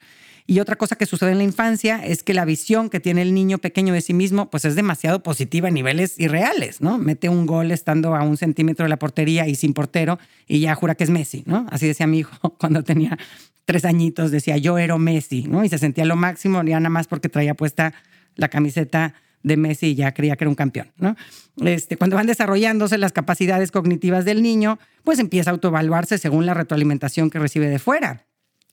Y 0.47 0.59
otra 0.59 0.75
cosa 0.75 0.95
que 0.95 1.07
sucede 1.07 1.31
en 1.31 1.39
la 1.39 1.43
infancia 1.43 2.05
es 2.05 2.21
que 2.21 2.35
la 2.35 2.45
visión 2.45 2.89
que 2.89 2.99
tiene 2.99 3.23
el 3.23 3.33
niño 3.33 3.57
pequeño 3.57 3.93
de 3.93 4.01
sí 4.01 4.13
mismo 4.13 4.51
pues 4.51 4.63
es 4.65 4.75
demasiado 4.75 5.23
positiva 5.23 5.69
a 5.69 5.71
niveles 5.71 6.19
irreales, 6.19 6.81
¿no? 6.81 6.99
Mete 6.99 7.29
un 7.29 7.47
gol 7.47 7.71
estando 7.71 8.15
a 8.15 8.21
un 8.21 8.37
centímetro 8.37 8.85
de 8.85 8.89
la 8.89 8.99
portería 8.99 9.47
y 9.47 9.55
sin 9.55 9.73
portero 9.73 10.19
y 10.47 10.59
ya 10.59 10.75
jura 10.75 10.93
que 10.93 11.03
es 11.03 11.09
Messi, 11.09 11.43
¿no? 11.47 11.65
Así 11.71 11.87
decía 11.87 12.05
mi 12.05 12.19
hijo 12.19 12.51
cuando 12.59 12.83
tenía 12.83 13.17
tres 13.65 13.85
añitos, 13.85 14.29
decía 14.29 14.57
yo 14.57 14.77
era 14.77 14.95
Messi, 14.99 15.45
¿no? 15.47 15.63
Y 15.63 15.69
se 15.69 15.79
sentía 15.79 16.05
lo 16.05 16.15
máximo 16.15 16.61
ya 16.63 16.79
nada 16.79 16.91
más 16.91 17.07
porque 17.07 17.27
traía 17.27 17.55
puesta 17.55 17.95
la 18.35 18.47
camiseta 18.47 19.15
de 19.41 19.57
Messi 19.57 19.87
y 19.87 19.95
ya 19.95 20.13
creía 20.13 20.35
que 20.35 20.43
era 20.43 20.49
un 20.49 20.55
campeón, 20.55 20.91
¿no? 20.97 21.15
Este, 21.63 21.97
cuando 21.97 22.17
van 22.17 22.27
desarrollándose 22.27 22.99
las 22.99 23.13
capacidades 23.13 23.71
cognitivas 23.71 24.25
del 24.25 24.43
niño, 24.43 24.77
pues 25.03 25.17
empieza 25.17 25.49
a 25.49 25.53
autoevaluarse 25.53 26.19
según 26.19 26.45
la 26.45 26.53
retroalimentación 26.53 27.31
que 27.31 27.39
recibe 27.39 27.67
de 27.67 27.79
fuera 27.79 28.27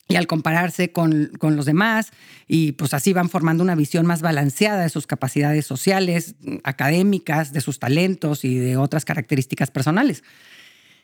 y 0.09 0.17
al 0.17 0.27
compararse 0.27 0.93
con, 0.93 1.31
con, 1.39 1.57
los 1.57 1.65
demás 1.65 2.13
y 2.47 2.73
pues 2.73 2.93
así 2.93 3.13
van 3.13 3.29
formando 3.29 3.63
una 3.63 3.75
visión 3.75 4.05
más 4.05 4.21
balanceada 4.21 4.83
de 4.83 4.89
sus 4.89 5.07
capacidades 5.07 5.65
sociales, 5.65 6.35
académicas, 6.65 7.53
de 7.53 7.61
sus 7.61 7.79
talentos 7.79 8.45
y 8.45 8.59
de 8.59 8.77
otras 8.77 9.05
características 9.05 9.71
personales. 9.71 10.23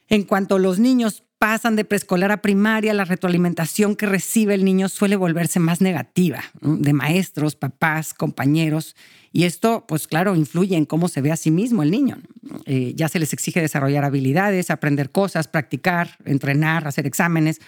En 0.09 0.23
cuanto 0.23 0.59
los 0.59 0.79
niños 0.79 1.23
pasan 1.39 1.77
de 1.77 1.85
preescolar 1.85 2.33
a 2.33 2.43
primaria, 2.43 2.95
la 2.95 3.05
retroalimentación 3.05 3.95
que 3.95 4.07
recibe 4.07 4.55
el 4.55 4.65
niño 4.65 4.89
suele 4.89 5.17
volverse 5.17 5.61
más 5.61 5.81
negativa, 5.81 6.43
de 6.61 6.93
maestros, 6.93 7.55
papás, 7.55 8.15
compañeros. 8.15 8.97
Y 9.33 9.45
esto, 9.45 9.85
pues 9.87 10.09
claro, 10.09 10.35
influye 10.35 10.77
en 10.77 10.87
cómo 10.87 11.09
se 11.09 11.21
ve 11.21 11.31
a 11.31 11.37
sí 11.37 11.51
mismo 11.51 11.83
el 11.83 11.91
niño. 11.91 12.19
Eh, 12.65 12.95
ya 12.97 13.09
se 13.09 13.19
les 13.19 13.33
exige 13.33 13.61
desarrollar 13.61 14.05
habilidades, 14.05 14.71
aprender 14.71 15.11
cosas, 15.11 15.47
practicar, 15.47 16.17
entrenar, 16.25 16.89
hacer 16.89 17.07
exámenes. 17.07 17.61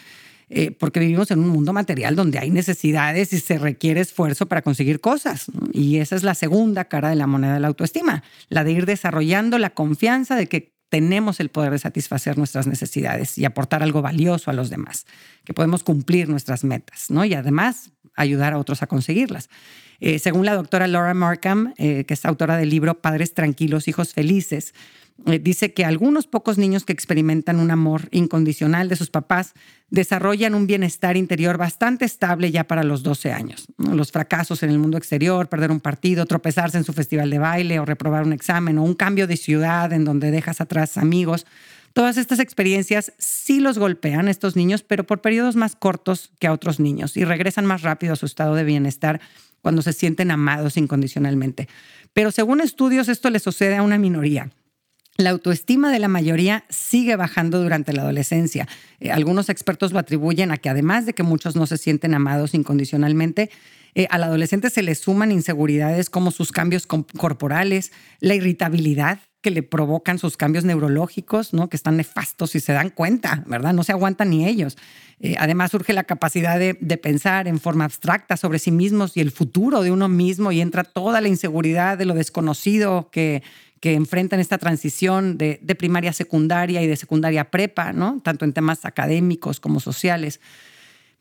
Eh, 0.52 0.72
porque 0.72 0.98
vivimos 0.98 1.30
en 1.30 1.38
un 1.38 1.48
mundo 1.48 1.72
material 1.72 2.16
donde 2.16 2.40
hay 2.40 2.50
necesidades 2.50 3.32
y 3.32 3.38
se 3.38 3.56
requiere 3.56 4.00
esfuerzo 4.00 4.46
para 4.46 4.62
conseguir 4.62 5.00
cosas. 5.00 5.46
Y 5.72 5.98
esa 5.98 6.16
es 6.16 6.24
la 6.24 6.34
segunda 6.34 6.86
cara 6.86 7.08
de 7.08 7.14
la 7.14 7.28
moneda 7.28 7.54
de 7.54 7.60
la 7.60 7.68
autoestima, 7.68 8.24
la 8.48 8.64
de 8.64 8.72
ir 8.72 8.84
desarrollando 8.84 9.58
la 9.58 9.70
confianza 9.70 10.34
de 10.34 10.48
que 10.48 10.74
tenemos 10.88 11.38
el 11.38 11.50
poder 11.50 11.70
de 11.70 11.78
satisfacer 11.78 12.36
nuestras 12.36 12.66
necesidades 12.66 13.38
y 13.38 13.44
aportar 13.44 13.84
algo 13.84 14.02
valioso 14.02 14.50
a 14.50 14.54
los 14.54 14.70
demás, 14.70 15.06
que 15.44 15.54
podemos 15.54 15.84
cumplir 15.84 16.28
nuestras 16.28 16.64
metas, 16.64 17.10
¿no? 17.10 17.24
Y 17.24 17.34
además 17.34 17.92
ayudar 18.16 18.52
a 18.52 18.58
otros 18.58 18.82
a 18.82 18.88
conseguirlas. 18.88 19.48
Eh, 20.00 20.18
según 20.18 20.46
la 20.46 20.54
doctora 20.54 20.86
Laura 20.86 21.14
Markham, 21.14 21.74
eh, 21.76 22.04
que 22.04 22.14
es 22.14 22.24
autora 22.24 22.56
del 22.56 22.70
libro 22.70 23.00
Padres 23.00 23.34
Tranquilos, 23.34 23.88
Hijos 23.88 24.14
Felices, 24.14 24.74
eh, 25.26 25.38
dice 25.38 25.74
que 25.74 25.84
algunos 25.84 26.26
pocos 26.26 26.56
niños 26.56 26.84
que 26.84 26.94
experimentan 26.94 27.60
un 27.60 27.70
amor 27.70 28.08
incondicional 28.10 28.88
de 28.88 28.96
sus 28.96 29.10
papás 29.10 29.52
desarrollan 29.90 30.54
un 30.54 30.66
bienestar 30.66 31.16
interior 31.16 31.58
bastante 31.58 32.06
estable 32.06 32.50
ya 32.50 32.64
para 32.64 32.84
los 32.84 33.02
12 33.02 33.32
años. 33.32 33.66
Los 33.76 34.12
fracasos 34.12 34.62
en 34.62 34.70
el 34.70 34.78
mundo 34.78 34.96
exterior, 34.96 35.48
perder 35.48 35.70
un 35.70 35.80
partido, 35.80 36.24
tropezarse 36.24 36.78
en 36.78 36.84
su 36.84 36.92
festival 36.92 37.28
de 37.28 37.38
baile 37.38 37.80
o 37.80 37.84
reprobar 37.84 38.24
un 38.24 38.32
examen 38.32 38.78
o 38.78 38.82
un 38.82 38.94
cambio 38.94 39.26
de 39.26 39.36
ciudad 39.36 39.92
en 39.92 40.04
donde 40.04 40.30
dejas 40.30 40.60
atrás 40.60 40.96
amigos. 40.96 41.46
Todas 41.92 42.16
estas 42.16 42.38
experiencias 42.38 43.12
sí 43.18 43.60
los 43.60 43.78
golpean 43.78 44.28
a 44.28 44.30
estos 44.30 44.54
niños, 44.54 44.82
pero 44.82 45.04
por 45.04 45.20
periodos 45.20 45.56
más 45.56 45.74
cortos 45.74 46.30
que 46.38 46.46
a 46.46 46.52
otros 46.52 46.78
niños 46.78 47.16
y 47.16 47.24
regresan 47.24 47.66
más 47.66 47.82
rápido 47.82 48.12
a 48.12 48.16
su 48.16 48.26
estado 48.26 48.54
de 48.54 48.64
bienestar 48.64 49.20
cuando 49.62 49.82
se 49.82 49.92
sienten 49.92 50.30
amados 50.30 50.76
incondicionalmente. 50.76 51.68
Pero 52.12 52.30
según 52.30 52.60
estudios, 52.60 53.08
esto 53.08 53.30
le 53.30 53.38
sucede 53.38 53.76
a 53.76 53.82
una 53.82 53.98
minoría. 53.98 54.50
La 55.16 55.30
autoestima 55.30 55.92
de 55.92 55.98
la 55.98 56.08
mayoría 56.08 56.64
sigue 56.70 57.14
bajando 57.16 57.62
durante 57.62 57.92
la 57.92 58.02
adolescencia. 58.02 58.66
Eh, 59.00 59.10
algunos 59.10 59.48
expertos 59.48 59.92
lo 59.92 59.98
atribuyen 59.98 60.50
a 60.50 60.56
que 60.56 60.70
además 60.70 61.04
de 61.04 61.12
que 61.12 61.22
muchos 61.22 61.56
no 61.56 61.66
se 61.66 61.76
sienten 61.76 62.14
amados 62.14 62.54
incondicionalmente, 62.54 63.50
eh, 63.94 64.06
al 64.10 64.22
adolescente 64.22 64.70
se 64.70 64.82
le 64.82 64.94
suman 64.94 65.32
inseguridades 65.32 66.10
como 66.10 66.30
sus 66.30 66.52
cambios 66.52 66.86
corporales, 66.86 67.92
la 68.20 68.34
irritabilidad 68.34 69.18
que 69.40 69.50
le 69.50 69.62
provocan 69.62 70.18
sus 70.18 70.36
cambios 70.36 70.64
neurológicos, 70.64 71.52
¿no? 71.52 71.68
que 71.68 71.76
están 71.76 71.96
nefastos 71.96 72.54
y 72.54 72.60
se 72.60 72.72
dan 72.72 72.90
cuenta, 72.90 73.42
¿verdad? 73.46 73.72
No 73.72 73.84
se 73.84 73.92
aguantan 73.92 74.30
ni 74.30 74.46
ellos. 74.46 74.76
Eh, 75.18 75.36
además 75.38 75.70
surge 75.70 75.92
la 75.92 76.04
capacidad 76.04 76.58
de, 76.58 76.76
de, 76.80 76.96
pensar 76.96 77.48
en 77.48 77.58
forma 77.58 77.84
abstracta 77.84 78.36
sobre 78.36 78.58
sí 78.58 78.70
mismos 78.70 79.16
y 79.16 79.20
el 79.20 79.30
futuro 79.30 79.82
de 79.82 79.90
uno 79.90 80.08
mismo 80.08 80.52
y 80.52 80.60
entra 80.60 80.84
toda 80.84 81.20
la 81.20 81.28
inseguridad 81.28 81.98
de 81.98 82.06
lo 82.06 82.14
desconocido 82.14 83.10
que, 83.10 83.42
que 83.80 83.94
enfrentan 83.94 84.40
esta 84.40 84.58
transición 84.58 85.38
de, 85.38 85.58
primaria 85.76 86.10
a 86.10 86.12
secundaria 86.12 86.82
y 86.82 86.86
de 86.86 86.96
secundaria 86.96 87.40
a 87.42 87.50
prepa, 87.50 87.92
¿no? 87.92 88.20
tanto 88.22 88.44
en 88.44 88.52
temas 88.52 88.84
académicos 88.84 89.58
como 89.58 89.80
sociales. 89.80 90.40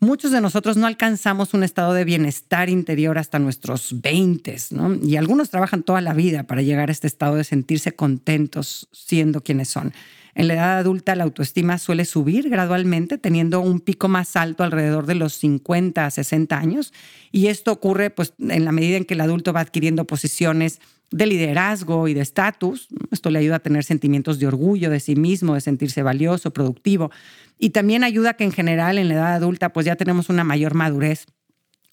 Muchos 0.02 0.32
de 0.32 0.40
nosotros 0.40 0.78
no 0.78 0.88
alcanzamos 0.88 1.54
un 1.54 1.64
estado 1.64 1.94
de 1.94 2.06
bienestar 2.06 2.70
interior 2.70 3.18
hasta 3.18 3.38
nuestros 3.38 4.02
20, 4.02 4.56
¿no? 4.72 4.96
Y 4.96 5.18
algunos 5.18 5.50
trabajan 5.50 5.84
toda 5.84 6.00
la 6.00 6.14
vida 6.14 6.44
para 6.44 6.62
llegar 6.62 6.88
a 6.88 6.94
este 6.94 7.08
estado 7.08 7.36
de 7.36 7.44
sentirse 7.44 7.92
contentos 7.92 8.88
siendo 8.94 9.42
quienes 9.42 9.68
son. 9.68 9.94
En 10.36 10.48
la 10.48 10.54
edad 10.54 10.78
adulta 10.78 11.18
la 11.18 11.26
autoestima 11.26 11.78
suele 11.78 12.06
subir 12.06 12.50
gradualmente, 12.50 13.18
teniendo 13.18 13.60
un 13.60 13.82
pico 13.82 14.08
más 14.08 14.38
alto 14.38 14.64
alrededor 14.64 15.06
de 15.06 15.16
los 15.16 15.34
50 15.34 16.06
a 16.06 16.12
60 16.12 16.58
años. 16.58 16.94
Y 17.34 17.48
esto 17.48 17.74
ocurre 17.74 18.10
pues, 18.10 18.34
en 18.40 18.64
la 18.64 18.72
medida 18.72 18.96
en 18.96 19.04
que 19.04 19.16
el 19.16 19.22
adulto 19.22 19.52
va 19.52 19.60
adquiriendo 19.60 20.06
posiciones 20.06 20.80
de 21.12 21.26
liderazgo 21.26 22.08
y 22.08 22.14
de 22.14 22.22
estatus. 22.22 22.88
Esto 23.12 23.30
le 23.30 23.40
ayuda 23.40 23.58
a 23.58 23.60
tener 23.60 23.84
sentimientos 23.84 24.40
de 24.40 24.48
orgullo 24.48 24.90
de 24.90 25.00
sí 25.00 25.16
mismo, 25.16 25.56
de 25.56 25.62
sentirse 25.62 26.04
valioso, 26.04 26.52
productivo. 26.52 27.12
Y 27.58 27.72
también 27.72 28.04
ayuda 28.04 28.32
a 28.32 28.34
que 28.36 28.44
en 28.44 28.52
general 28.52 28.98
en 28.98 29.08
la 29.10 29.16
edad 29.16 29.34
adulta 29.34 29.74
pues 29.74 29.86
ya 29.86 29.96
tenemos 29.96 30.30
una 30.30 30.44
mayor 30.44 30.74
madurez 30.74 31.26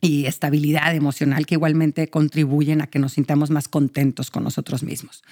y 0.01 0.27
estabilidad 0.27 0.95
emocional 0.95 1.47
que 1.47 1.55
igualmente 1.55 2.09
contribuyen 2.09 2.83
a 2.83 2.87
que 2.87 2.99
nos 2.99 3.15
sintamos 3.15 3.51
más 3.51 3.69
contentos 3.69 4.31
con 4.31 4.45
nosotros 4.45 4.83
mismos. 4.83 5.23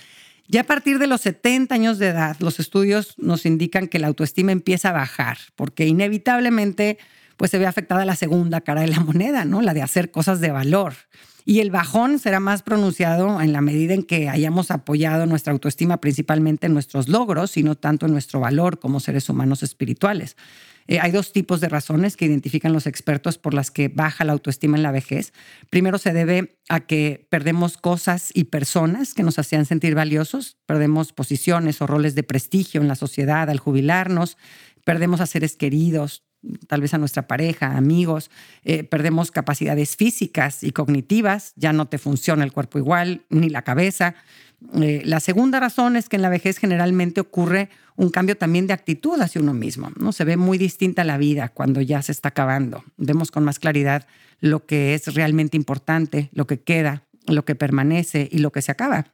Ya 0.47 0.63
a 0.63 0.65
partir 0.65 0.99
de 0.99 1.07
los 1.07 1.23
70 1.23 1.75
años 1.75 1.99
de 1.99 2.09
edad, 2.09 2.37
los 2.41 2.61
estudios 2.61 3.15
nos 3.19 3.47
indican 3.47 3.89
que 3.89 3.99
la 3.99 4.09
autoestima 4.09 4.53
empieza 4.53 4.91
a 4.91 4.93
bajar, 4.93 5.39
porque 5.57 5.87
inevitablemente 5.87 6.99
pues 7.37 7.51
se 7.51 7.59
ve 7.59 7.67
afectada 7.67 8.05
la 8.05 8.17
segunda 8.17 8.61
cara 8.61 8.83
de 8.83 8.89
la 8.89 9.01
moneda, 9.01 9.45
¿no? 9.45 9.63
La 9.63 9.75
de 9.75 9.83
hacer 9.83 10.11
cosas 10.11 10.41
de 10.41 10.51
valor. 10.51 10.95
Y 11.45 11.61
el 11.61 11.71
bajón 11.71 12.19
será 12.19 12.41
más 12.41 12.63
pronunciado 12.63 13.41
en 13.41 13.53
la 13.53 13.61
medida 13.61 13.93
en 13.93 14.03
que 14.03 14.31
hayamos 14.31 14.71
apoyado 14.71 15.27
nuestra 15.27 15.53
autoestima 15.53 16.01
principalmente 16.01 16.67
en 16.67 16.73
nuestros 16.73 17.09
logros 17.09 17.57
y 17.59 17.63
no 17.63 17.75
tanto 17.75 18.07
en 18.07 18.13
nuestro 18.13 18.41
valor 18.41 18.79
como 18.79 18.99
seres 18.99 19.29
humanos 19.29 19.63
espirituales. 19.63 20.37
Eh, 20.87 21.01
hay 21.01 21.13
dos 21.13 21.33
tipos 21.33 21.61
de 21.61 21.69
razones 21.69 22.17
que 22.17 22.27
identifican 22.27 22.73
los 22.73 22.87
expertos 22.87 23.39
por 23.39 23.55
las 23.55 23.71
que 23.71 23.89
baja 23.89 24.25
la 24.25 24.33
autoestima 24.33 24.77
en 24.77 24.83
la 24.83 24.93
vejez. 24.93 25.33
Primero 25.71 25.99
se 25.99 26.13
debe 26.13 26.59
a 26.69 26.81
que 26.81 27.27
perdemos 27.31 27.79
cosas 27.79 28.31
y 28.35 28.45
personas 28.45 29.15
que 29.15 29.23
nos 29.23 29.39
hacían 29.39 29.65
sentir 29.65 29.95
valiosos, 29.95 30.59
perdemos 30.67 31.13
posiciones 31.13 31.81
o 31.81 31.87
roles 31.87 32.15
de 32.15 32.23
prestigio 32.23 32.81
en 32.81 32.89
la 32.89 32.97
sociedad 32.97 33.49
al 33.49 33.59
jubilarnos, 33.59 34.37
perdemos 34.85 35.21
a 35.21 35.27
seres 35.27 35.57
queridos, 35.57 36.23
tal 36.67 36.81
vez 36.81 36.95
a 36.95 36.99
nuestra 36.99 37.27
pareja, 37.27 37.77
amigos, 37.77 38.31
eh, 38.65 38.85
perdemos 38.85 39.31
capacidades 39.31 39.97
físicas 39.97 40.63
y 40.63 40.73
cognitivas, 40.73 41.53
ya 41.57 41.73
no 41.73 41.87
te 41.87 41.99
funciona 41.99 42.45
el 42.45 42.53
cuerpo 42.53 42.79
igual, 42.79 43.23
ni 43.31 43.49
la 43.49 43.63
cabeza. 43.63 44.15
Eh, 44.81 45.03
la 45.05 45.21
segunda 45.21 45.61
razón 45.61 45.97
es 45.97 46.09
que 46.09 46.17
en 46.17 46.23
la 46.23 46.29
vejez 46.29 46.59
generalmente 46.59 47.21
ocurre 47.21 47.69
un 47.97 48.11
cambio 48.11 48.37
también 48.37 48.67
de 48.67 48.73
actitud 48.73 49.21
hacia 49.21 49.41
uno 49.41 49.55
mismo. 49.55 49.91
¿no? 49.97 50.13
Se 50.13 50.25
ve 50.25 50.37
muy 50.37 50.59
distinta 50.59 51.05
la 51.05 51.19
vida 51.19 51.49
cuando 51.49 51.81
ya 51.81 52.03
se 52.03 52.13
está 52.13 52.31
acabando. 52.31 52.85
Vemos 52.97 53.31
con 53.31 53.45
más 53.45 53.59
claridad 53.59 54.07
lo 54.41 54.67
que 54.67 54.95
es 54.95 55.15
realmente 55.15 55.57
importante, 55.57 56.31
lo 56.33 56.47
que 56.47 56.61
queda, 56.61 57.03
lo 57.27 57.45
que 57.45 57.55
permanece 57.55 58.29
y 58.31 58.39
lo 58.39 58.53
que 58.53 58.63
se 58.63 58.73
acaba. 58.73 59.07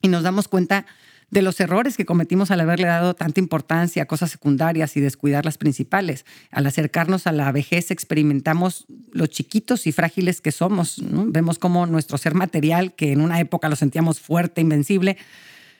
Y 0.00 0.08
nos 0.08 0.22
damos 0.22 0.48
cuenta 0.48 0.86
de 1.34 1.42
los 1.42 1.58
errores 1.58 1.96
que 1.96 2.06
cometimos 2.06 2.52
al 2.52 2.60
haberle 2.60 2.86
dado 2.86 3.14
tanta 3.14 3.40
importancia 3.40 4.04
a 4.04 4.06
cosas 4.06 4.30
secundarias 4.30 4.96
y 4.96 5.00
descuidar 5.00 5.44
las 5.44 5.58
principales. 5.58 6.24
Al 6.52 6.64
acercarnos 6.64 7.26
a 7.26 7.32
la 7.32 7.50
vejez 7.50 7.90
experimentamos 7.90 8.86
lo 9.10 9.26
chiquitos 9.26 9.88
y 9.88 9.92
frágiles 9.92 10.40
que 10.40 10.52
somos. 10.52 11.02
Vemos 11.04 11.58
cómo 11.58 11.86
nuestro 11.86 12.18
ser 12.18 12.34
material, 12.34 12.94
que 12.94 13.10
en 13.10 13.20
una 13.20 13.40
época 13.40 13.68
lo 13.68 13.74
sentíamos 13.74 14.20
fuerte, 14.20 14.60
invencible, 14.60 15.16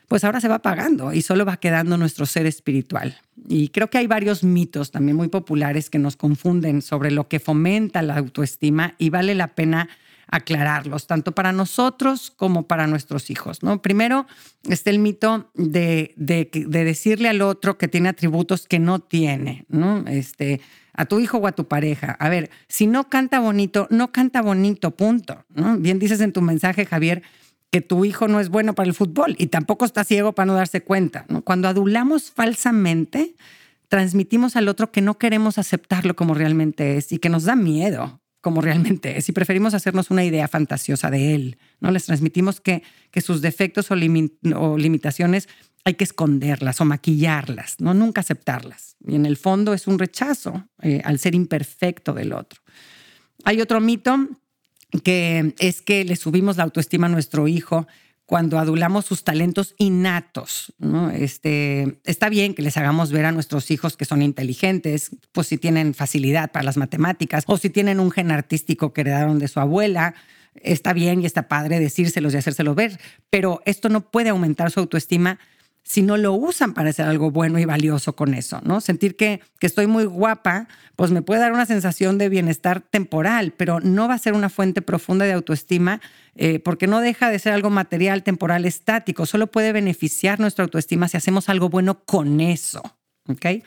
pues 0.08 0.24
ahora 0.24 0.40
se 0.40 0.48
va 0.48 0.56
apagando 0.56 1.12
y 1.12 1.22
solo 1.22 1.44
va 1.44 1.58
quedando 1.58 1.96
nuestro 1.98 2.26
ser 2.26 2.46
espiritual. 2.46 3.16
Y 3.48 3.68
creo 3.68 3.88
que 3.90 3.98
hay 3.98 4.08
varios 4.08 4.42
mitos 4.42 4.90
también 4.90 5.16
muy 5.16 5.28
populares 5.28 5.88
que 5.88 6.00
nos 6.00 6.16
confunden 6.16 6.82
sobre 6.82 7.12
lo 7.12 7.28
que 7.28 7.38
fomenta 7.38 8.02
la 8.02 8.16
autoestima 8.16 8.96
y 8.98 9.10
vale 9.10 9.36
la 9.36 9.54
pena 9.54 9.88
aclararlos, 10.34 11.06
tanto 11.06 11.32
para 11.32 11.52
nosotros 11.52 12.32
como 12.36 12.66
para 12.66 12.88
nuestros 12.88 13.30
hijos. 13.30 13.62
¿no? 13.62 13.80
Primero 13.80 14.26
está 14.68 14.90
el 14.90 14.98
mito 14.98 15.48
de, 15.54 16.12
de, 16.16 16.48
decirle 16.66 17.28
al 17.28 17.40
otro 17.40 17.78
que 17.78 17.86
tiene 17.86 18.08
atributos 18.08 18.66
que 18.66 18.80
no 18.80 18.98
tiene, 18.98 19.64
¿no? 19.68 20.04
Este, 20.08 20.60
a 20.92 21.04
tu 21.04 21.20
hijo 21.20 21.38
o 21.38 21.46
a 21.46 21.52
tu 21.52 21.68
pareja. 21.68 22.16
A 22.18 22.28
ver, 22.28 22.50
si 22.66 22.88
no 22.88 23.08
canta 23.08 23.38
bonito, 23.38 23.86
no 23.90 24.10
canta 24.10 24.42
bonito, 24.42 24.96
punto. 24.96 25.44
¿no? 25.50 25.78
Bien 25.78 26.00
dices 26.00 26.20
en 26.20 26.32
tu 26.32 26.42
mensaje, 26.42 26.84
Javier, 26.84 27.22
que 27.70 27.80
tu 27.80 28.04
hijo 28.04 28.26
no 28.26 28.40
es 28.40 28.48
bueno 28.48 28.74
para 28.74 28.88
el 28.88 28.94
fútbol 28.94 29.36
y 29.38 29.46
tampoco 29.46 29.84
está 29.84 30.02
ciego 30.02 30.32
para 30.32 30.46
no 30.46 30.54
darse 30.54 30.82
cuenta. 30.82 31.26
¿no? 31.28 31.42
Cuando 31.42 31.68
adulamos 31.68 32.32
falsamente, 32.32 33.36
transmitimos 33.86 34.56
al 34.56 34.66
otro 34.66 34.90
que 34.90 35.00
no 35.00 35.16
queremos 35.16 35.58
aceptarlo 35.58 36.16
como 36.16 36.34
realmente 36.34 36.96
es 36.96 37.12
y 37.12 37.18
que 37.18 37.28
nos 37.28 37.44
da 37.44 37.54
miedo 37.54 38.20
como 38.44 38.60
realmente 38.60 39.16
es 39.16 39.26
y 39.30 39.32
preferimos 39.32 39.72
hacernos 39.72 40.10
una 40.10 40.22
idea 40.22 40.46
fantasiosa 40.48 41.10
de 41.10 41.34
él. 41.34 41.58
¿no? 41.80 41.90
Les 41.90 42.04
transmitimos 42.04 42.60
que, 42.60 42.82
que 43.10 43.22
sus 43.22 43.40
defectos 43.40 43.90
o, 43.90 43.96
limitaciones 43.96 45.48
hay 45.82 45.94
que 45.94 46.04
esconderlas 46.04 46.78
o 46.82 46.84
maquillarlas, 46.84 47.76
¿no? 47.80 47.94
nunca 47.94 48.20
aceptarlas. 48.20 48.96
Y 49.06 49.14
en 49.14 49.24
el 49.24 49.38
fondo 49.38 49.72
es 49.72 49.86
un 49.86 49.98
rechazo 49.98 50.68
eh, 50.82 51.00
al 51.06 51.18
ser 51.18 51.34
imperfecto 51.34 52.12
del 52.12 52.34
otro. 52.34 52.60
Hay 53.44 53.62
otro 53.62 53.80
mito 53.80 54.28
que 55.02 55.54
es 55.58 55.80
que 55.80 56.04
le 56.04 56.14
subimos 56.14 56.58
la 56.58 56.64
autoestima 56.64 57.06
a 57.06 57.10
nuestro 57.10 57.48
hijo 57.48 57.86
cuando 58.26 58.58
adulamos 58.58 59.04
sus 59.04 59.24
talentos 59.24 59.74
innatos. 59.78 60.72
¿no? 60.78 61.10
Este, 61.10 62.00
está 62.04 62.28
bien 62.28 62.54
que 62.54 62.62
les 62.62 62.76
hagamos 62.76 63.12
ver 63.12 63.26
a 63.26 63.32
nuestros 63.32 63.70
hijos 63.70 63.96
que 63.96 64.04
son 64.04 64.22
inteligentes, 64.22 65.10
pues 65.32 65.48
si 65.48 65.58
tienen 65.58 65.94
facilidad 65.94 66.50
para 66.50 66.64
las 66.64 66.76
matemáticas 66.76 67.44
o 67.46 67.58
si 67.58 67.70
tienen 67.70 68.00
un 68.00 68.10
gen 68.10 68.30
artístico 68.30 68.92
que 68.92 69.02
heredaron 69.02 69.38
de 69.38 69.48
su 69.48 69.60
abuela. 69.60 70.14
Está 70.54 70.92
bien 70.92 71.20
y 71.20 71.26
está 71.26 71.48
padre 71.48 71.80
decírselos 71.80 72.32
y 72.32 72.36
hacérselo 72.36 72.74
ver, 72.74 73.00
pero 73.28 73.60
esto 73.66 73.88
no 73.88 74.08
puede 74.10 74.28
aumentar 74.28 74.70
su 74.70 74.80
autoestima 74.80 75.38
si 75.84 76.00
no 76.00 76.16
lo 76.16 76.32
usan 76.32 76.72
para 76.72 76.90
hacer 76.90 77.06
algo 77.06 77.30
bueno 77.30 77.58
y 77.58 77.66
valioso 77.66 78.16
con 78.16 78.32
eso, 78.32 78.60
¿no? 78.64 78.80
Sentir 78.80 79.16
que, 79.16 79.42
que 79.60 79.66
estoy 79.66 79.86
muy 79.86 80.06
guapa, 80.06 80.66
pues 80.96 81.10
me 81.10 81.20
puede 81.20 81.40
dar 81.40 81.52
una 81.52 81.66
sensación 81.66 82.16
de 82.16 82.30
bienestar 82.30 82.80
temporal, 82.80 83.52
pero 83.56 83.80
no 83.80 84.08
va 84.08 84.14
a 84.14 84.18
ser 84.18 84.32
una 84.32 84.48
fuente 84.48 84.80
profunda 84.80 85.26
de 85.26 85.32
autoestima 85.32 86.00
eh, 86.36 86.58
porque 86.58 86.86
no 86.86 87.00
deja 87.00 87.28
de 87.28 87.38
ser 87.38 87.52
algo 87.52 87.68
material, 87.68 88.22
temporal, 88.22 88.64
estático. 88.64 89.26
Solo 89.26 89.46
puede 89.46 89.72
beneficiar 89.72 90.40
nuestra 90.40 90.64
autoestima 90.64 91.06
si 91.08 91.18
hacemos 91.18 91.50
algo 91.50 91.68
bueno 91.68 92.02
con 92.04 92.40
eso, 92.40 92.82
¿ok? 93.28 93.62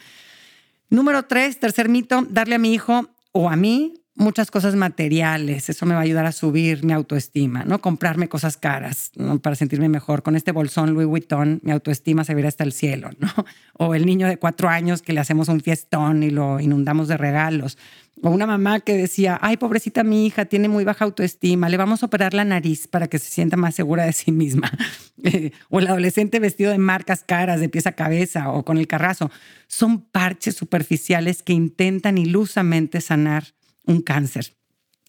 Número 0.90 1.24
tres, 1.26 1.60
tercer 1.60 1.88
mito, 1.88 2.26
darle 2.30 2.56
a 2.56 2.60
mi 2.60 2.74
hijo 2.74 3.10
o 3.32 3.50
a 3.50 3.56
mí 3.56 3.94
muchas 4.18 4.52
cosas 4.52 4.76
materiales. 4.76 5.70
Eso 5.70 5.86
me 5.86 5.94
va 5.94 6.02
a 6.02 6.04
ayudar 6.04 6.26
a 6.26 6.32
subir 6.32 6.84
mi 6.84 6.92
autoestima, 6.92 7.64
¿no? 7.64 7.80
Comprarme 7.80 8.28
cosas 8.28 8.58
caras 8.58 9.12
para 9.42 9.56
sentirme 9.56 9.90
mejor. 9.90 10.24
Con 10.24 10.36
este 10.36 10.52
bolsón 10.52 10.94
Louis 10.94 11.08
Vuitton, 11.08 11.60
mi 11.64 11.72
autoestima 11.72 12.24
se 12.24 12.34
verá 12.34 12.50
hasta 12.50 12.64
el 12.64 12.74
cielo, 12.74 13.12
¿no? 13.20 13.30
O 13.80 13.94
el 13.94 14.08
niño 14.08 14.28
de 14.28 14.38
cuatro 14.38 14.70
años 14.70 15.04
que 15.04 15.14
le 15.14 15.20
hacemos 15.20 15.50
un 15.50 15.62
fiestón 15.62 16.24
y 16.24 16.32
lo 16.32 16.60
inundamos 16.60 17.08
de 17.08 17.16
regalos. 17.16 17.78
O 18.24 18.32
una 18.32 18.48
mamá 18.48 18.80
que 18.80 18.94
decía, 18.98 19.38
ay, 19.40 19.58
pobrecita 19.58 20.04
mi 20.04 20.26
hija, 20.26 20.46
tiene 20.46 20.68
muy 20.68 20.84
baja 20.84 21.06
autoestima, 21.06 21.70
le 21.70 21.78
vamos 21.78 22.02
a 22.02 22.08
operar 22.08 22.34
la 22.34 22.44
nariz 22.44 22.88
para 22.88 23.08
que 23.08 23.20
se 23.20 23.30
sienta 23.30 23.56
más 23.56 23.76
segura 23.76 24.06
de 24.06 24.14
sí 24.14 24.32
misma. 24.32 24.72
o 25.70 25.80
el 25.80 25.88
adolescente 25.88 26.40
vestido 26.40 26.72
de 26.72 26.80
marcas 26.80 27.24
caras, 27.24 27.60
de 27.60 27.70
pies 27.70 27.86
a 27.86 27.92
cabeza 27.92 28.50
o 28.50 28.66
con 28.66 28.80
el 28.80 28.88
carrazo. 28.88 29.30
Son 29.68 30.02
parches 30.02 30.56
superficiales 30.56 31.44
que 31.44 31.54
intentan 31.54 32.18
ilusamente 32.18 33.00
sanar 33.02 33.54
un 33.88 34.02
cáncer. 34.02 34.54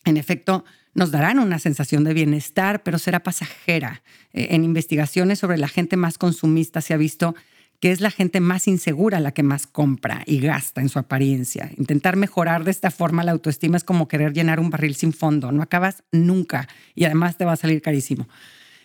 En 0.04 0.16
efecto, 0.16 0.64
nos 0.94 1.10
darán 1.10 1.38
una 1.38 1.58
sensación 1.58 2.04
de 2.04 2.14
bienestar, 2.14 2.82
pero 2.82 2.98
será 2.98 3.22
pasajera. 3.22 4.02
Eh, 4.32 4.48
en 4.50 4.64
investigaciones 4.64 5.38
sobre 5.38 5.58
la 5.58 5.68
gente 5.68 5.96
más 5.96 6.16
consumista 6.16 6.80
se 6.80 6.94
ha 6.94 6.96
visto 6.96 7.34
que 7.80 7.92
es 7.92 8.00
la 8.00 8.10
gente 8.10 8.40
más 8.40 8.66
insegura 8.66 9.20
la 9.20 9.32
que 9.32 9.44
más 9.44 9.66
compra 9.66 10.22
y 10.26 10.40
gasta 10.40 10.80
en 10.80 10.88
su 10.88 10.98
apariencia. 10.98 11.70
Intentar 11.76 12.16
mejorar 12.16 12.64
de 12.64 12.72
esta 12.72 12.90
forma 12.90 13.22
la 13.22 13.32
autoestima 13.32 13.76
es 13.76 13.84
como 13.84 14.08
querer 14.08 14.32
llenar 14.32 14.58
un 14.58 14.70
barril 14.70 14.96
sin 14.96 15.12
fondo. 15.12 15.52
No 15.52 15.62
acabas 15.62 16.02
nunca 16.10 16.68
y 16.94 17.04
además 17.04 17.36
te 17.36 17.44
va 17.44 17.52
a 17.52 17.56
salir 17.56 17.80
carísimo. 17.80 18.28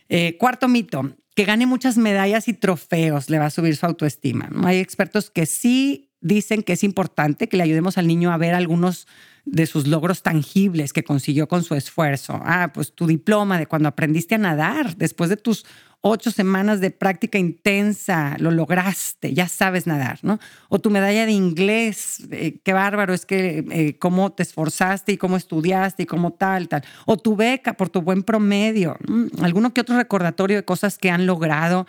Eh, 0.10 0.38
cuarto 0.38 0.68
mito, 0.68 1.16
que 1.36 1.46
gane 1.46 1.66
muchas 1.66 1.98
medallas 1.98 2.48
y 2.48 2.54
trofeos 2.54 3.30
le 3.30 3.40
va 3.40 3.48
a 3.48 3.50
subir 3.50 3.76
su 3.76 3.86
autoestima. 3.86 4.50
Hay 4.64 4.78
expertos 4.78 5.32
que 5.32 5.48
sí 5.48 6.12
dicen 6.24 6.64
que 6.64 6.74
es 6.74 6.84
importante 6.84 7.48
que 7.48 7.58
le 7.58 7.64
ayudemos 7.64 7.98
al 7.98 8.08
niño 8.08 8.32
a 8.32 8.38
ver 8.38 8.56
algunos 8.56 9.08
de 9.46 9.68
sus 9.68 9.88
logros 9.88 10.24
tangibles 10.24 10.94
que 10.94 11.04
consiguió 11.04 11.48
con 11.48 11.64
su 11.64 11.76
esfuerzo. 11.76 12.40
Ah, 12.44 12.72
pues 12.74 12.94
tu 12.94 13.06
diploma 13.06 13.60
de 13.60 13.68
cuando 13.68 13.90
aprendiste 13.90 14.36
a 14.36 14.38
nadar, 14.38 14.96
después 14.96 15.30
de 15.30 15.38
tus 15.38 15.66
ocho 16.06 16.32
semanas 16.32 16.82
de 16.82 16.92
práctica 16.92 17.38
intensa, 17.38 18.36
lo 18.40 18.52
lograste, 18.52 19.34
ya 19.34 19.48
sabes 19.48 19.88
nadar, 19.88 20.20
¿no? 20.22 20.38
O 20.68 20.80
tu 20.80 20.90
medalla 20.90 21.26
de 21.26 21.32
inglés, 21.32 22.28
eh, 22.30 22.60
qué 22.62 22.74
bárbaro 22.74 23.14
es 23.14 23.26
que 23.26 23.66
eh, 23.72 23.98
cómo 24.00 24.32
te 24.34 24.44
esforzaste 24.44 25.14
y 25.14 25.18
cómo 25.18 25.38
estudiaste 25.38 26.04
y 26.04 26.06
cómo 26.06 26.32
tal, 26.34 26.68
tal. 26.68 26.84
O 27.06 27.16
tu 27.16 27.38
beca 27.38 27.76
por 27.76 27.88
tu 27.88 28.02
buen 28.02 28.24
promedio, 28.24 28.98
alguno 29.42 29.74
que 29.74 29.80
otro 29.80 29.96
recordatorio 29.96 30.58
de 30.58 30.66
cosas 30.66 30.98
que 30.98 31.10
han 31.10 31.26
logrado 31.26 31.88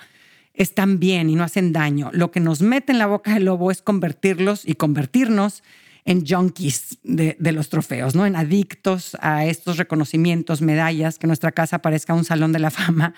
están 0.55 1.01
bien 1.01 1.29
y 1.29 1.35
no 1.35 1.45
hacen 1.45 1.73
daño. 1.73 2.11
Lo 2.13 2.31
que 2.31 2.41
nos 2.41 2.63
mete 2.63 2.93
en 2.93 2.99
la 2.99 3.07
boca 3.07 3.35
del 3.35 3.45
lobo 3.45 3.71
es 3.71 3.83
convertirlos 3.83 4.67
y 4.67 4.75
convertirnos 4.75 5.63
en 6.07 6.27
junkies 6.27 6.99
de, 7.03 7.37
los 7.53 7.71
trofeos, 7.71 8.15
¿no? 8.15 8.27
En 8.27 8.37
adictos 8.37 9.17
a 9.21 9.47
estos 9.47 9.79
reconocimientos, 9.79 10.61
medallas, 10.61 11.19
que 11.19 11.27
nuestra 11.27 11.53
casa 11.53 11.81
parezca 11.81 12.13
un 12.15 12.25
salón 12.25 12.53
de 12.53 12.59
la 12.59 12.71
fama, 12.71 13.15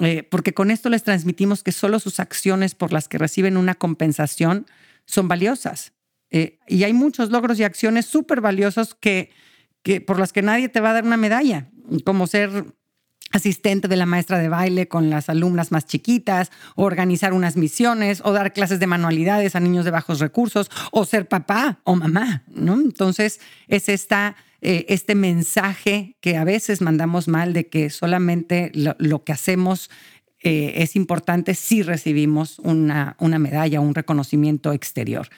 eh, 0.00 0.22
porque 0.22 0.54
con 0.54 0.70
esto 0.70 0.88
les 0.88 1.02
transmitimos 1.02 1.62
que 1.62 1.72
solo 1.72 2.00
sus 2.00 2.18
acciones 2.18 2.74
por 2.74 2.92
las 2.92 3.08
que 3.08 3.18
reciben 3.18 3.56
una 3.56 3.74
compensación 3.74 4.66
son 5.04 5.28
valiosas. 5.28 5.92
Eh, 6.30 6.58
y 6.66 6.84
hay 6.84 6.92
muchos 6.92 7.30
logros 7.30 7.58
y 7.58 7.64
acciones 7.64 8.06
súper 8.06 8.40
valiosos 8.40 8.94
que, 8.94 9.30
que, 9.82 10.00
por 10.00 10.18
las 10.18 10.32
que 10.32 10.42
nadie 10.42 10.68
te 10.68 10.80
va 10.80 10.90
a 10.90 10.94
dar 10.94 11.04
una 11.04 11.16
medalla, 11.16 11.68
como 12.04 12.26
ser 12.26 12.72
asistente 13.30 13.88
de 13.88 13.96
la 13.96 14.06
maestra 14.06 14.38
de 14.38 14.48
baile 14.48 14.88
con 14.88 15.08
las 15.08 15.28
alumnas 15.28 15.70
más 15.70 15.86
chiquitas, 15.86 16.50
organizar 16.74 17.32
unas 17.32 17.56
misiones, 17.56 18.20
o 18.24 18.32
dar 18.32 18.52
clases 18.52 18.80
de 18.80 18.86
manualidades 18.86 19.54
a 19.54 19.60
niños 19.60 19.84
de 19.84 19.92
bajos 19.92 20.18
recursos, 20.18 20.70
o 20.90 21.04
ser 21.04 21.28
papá 21.28 21.80
o 21.84 21.94
mamá, 21.94 22.42
¿no? 22.48 22.74
Entonces, 22.74 23.40
es 23.68 23.88
esta, 23.88 24.36
eh, 24.60 24.86
este 24.88 25.14
mensaje 25.14 26.16
que 26.20 26.36
a 26.36 26.44
veces 26.44 26.80
mandamos 26.80 27.28
mal 27.28 27.52
de 27.52 27.68
que 27.68 27.90
solamente 27.90 28.72
lo, 28.74 29.24
que 29.24 29.32
hacemos 29.32 29.90
eh, 30.42 30.74
es 30.76 30.96
importante 30.96 31.54
si 31.54 31.82
recibimos 31.82 32.58
una, 32.58 33.16
una 33.20 33.38
medalla, 33.38 33.80
un 33.80 33.94
reconocimiento 33.94 34.72
exterior. 34.72 35.28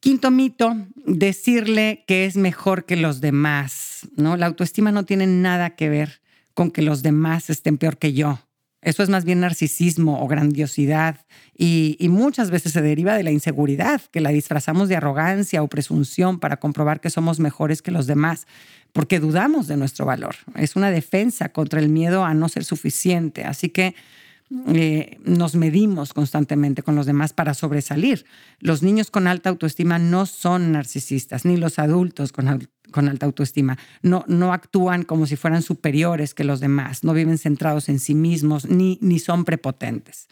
Quinto 0.00 0.30
mito, 0.30 0.76
decirle 0.94 2.04
que 2.06 2.26
es 2.26 2.36
mejor 2.36 2.84
que 2.84 2.96
los 2.96 3.20
demás, 3.20 4.08
¿no? 4.16 4.36
La 4.36 4.46
autoestima 4.46 4.92
no 4.92 5.04
tiene 5.04 5.26
nada 5.26 5.70
que 5.70 5.88
ver 5.88 6.20
con 6.56 6.70
que 6.70 6.80
los 6.80 7.02
demás 7.02 7.50
estén 7.50 7.76
peor 7.76 7.98
que 7.98 8.14
yo. 8.14 8.40
Eso 8.80 9.02
es 9.02 9.10
más 9.10 9.26
bien 9.26 9.40
narcisismo 9.40 10.22
o 10.22 10.26
grandiosidad 10.26 11.26
y, 11.56 11.98
muchas 12.08 12.50
veces 12.50 12.72
se 12.72 12.80
deriva 12.80 13.14
de 13.14 13.24
la 13.24 13.30
inseguridad, 13.30 14.00
que 14.10 14.22
la 14.22 14.30
disfrazamos 14.30 14.88
de 14.88 14.96
arrogancia 14.96 15.62
o 15.62 15.68
presunción 15.68 16.40
para 16.40 16.56
comprobar 16.58 17.00
que 17.00 17.10
somos 17.10 17.40
mejores 17.40 17.82
que 17.82 17.90
los 17.90 18.06
demás, 18.06 18.46
porque 18.92 19.20
dudamos 19.20 19.66
de 19.66 19.76
nuestro 19.76 20.06
valor. 20.06 20.36
Es 20.54 20.76
una 20.76 20.90
defensa 20.90 21.50
contra 21.50 21.78
el 21.78 21.90
miedo 21.90 22.24
a 22.24 22.32
no 22.32 22.48
ser 22.48 22.64
suficiente. 22.64 23.44
Así 23.44 23.68
que 23.68 23.94
eh, 24.68 25.18
nos 25.24 25.56
medimos 25.56 26.14
constantemente 26.14 26.82
con 26.82 26.94
los 26.94 27.04
demás 27.04 27.32
para 27.32 27.52
sobresalir. 27.52 28.24
Los 28.60 28.82
niños 28.82 29.10
con 29.10 29.26
alta 29.26 29.50
autoestima 29.50 29.98
no 29.98 30.24
son 30.24 30.72
narcisistas, 30.72 31.44
ni 31.44 31.56
los 31.56 31.78
adultos 31.78 32.32
con, 32.32 32.68
con 32.90 33.08
alta 33.08 33.26
autoestima. 33.26 33.78
No, 34.02 34.24
no 34.28 34.52
actúan 34.52 35.02
como 35.02 35.26
si 35.26 35.36
fueran 35.36 35.62
superiores 35.62 36.34
que 36.34 36.44
los 36.44 36.60
demás, 36.60 37.04
no 37.04 37.12
viven 37.12 37.38
centrados 37.38 37.88
en 37.88 37.98
sí 37.98 38.14
mismos, 38.14 38.66
ni, 38.66 38.98
ni 39.00 39.18
son 39.18 39.44
prepotentes. 39.44 40.28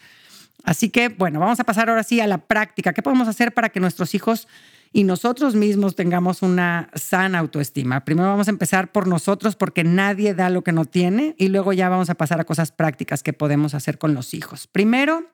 Así 0.65 0.89
que, 0.89 1.09
bueno, 1.09 1.39
vamos 1.39 1.59
a 1.59 1.63
pasar 1.63 1.89
ahora 1.89 2.03
sí 2.03 2.19
a 2.19 2.27
la 2.27 2.39
práctica. 2.39 2.91
¿Qué 2.91 3.03
podemos 3.03 3.27
hacer 3.27 3.53
para 3.53 3.69
que 3.69 3.79
nuestros 3.79 4.15
hijos 4.15 4.47
y 4.91 5.03
nosotros 5.03 5.55
mismos 5.55 5.95
tengamos 5.95 6.41
una 6.41 6.89
sana 6.95 7.39
autoestima? 7.39 8.03
Primero 8.03 8.29
vamos 8.29 8.47
a 8.47 8.51
empezar 8.51 8.91
por 8.91 9.07
nosotros 9.07 9.55
porque 9.55 9.83
nadie 9.83 10.33
da 10.33 10.49
lo 10.49 10.63
que 10.63 10.71
no 10.71 10.85
tiene 10.85 11.35
y 11.37 11.49
luego 11.49 11.71
ya 11.71 11.87
vamos 11.87 12.09
a 12.09 12.15
pasar 12.15 12.41
a 12.41 12.45
cosas 12.45 12.71
prácticas 12.71 13.21
que 13.21 13.31
podemos 13.31 13.75
hacer 13.75 13.99
con 13.99 14.15
los 14.15 14.33
hijos. 14.33 14.65
Primero, 14.65 15.29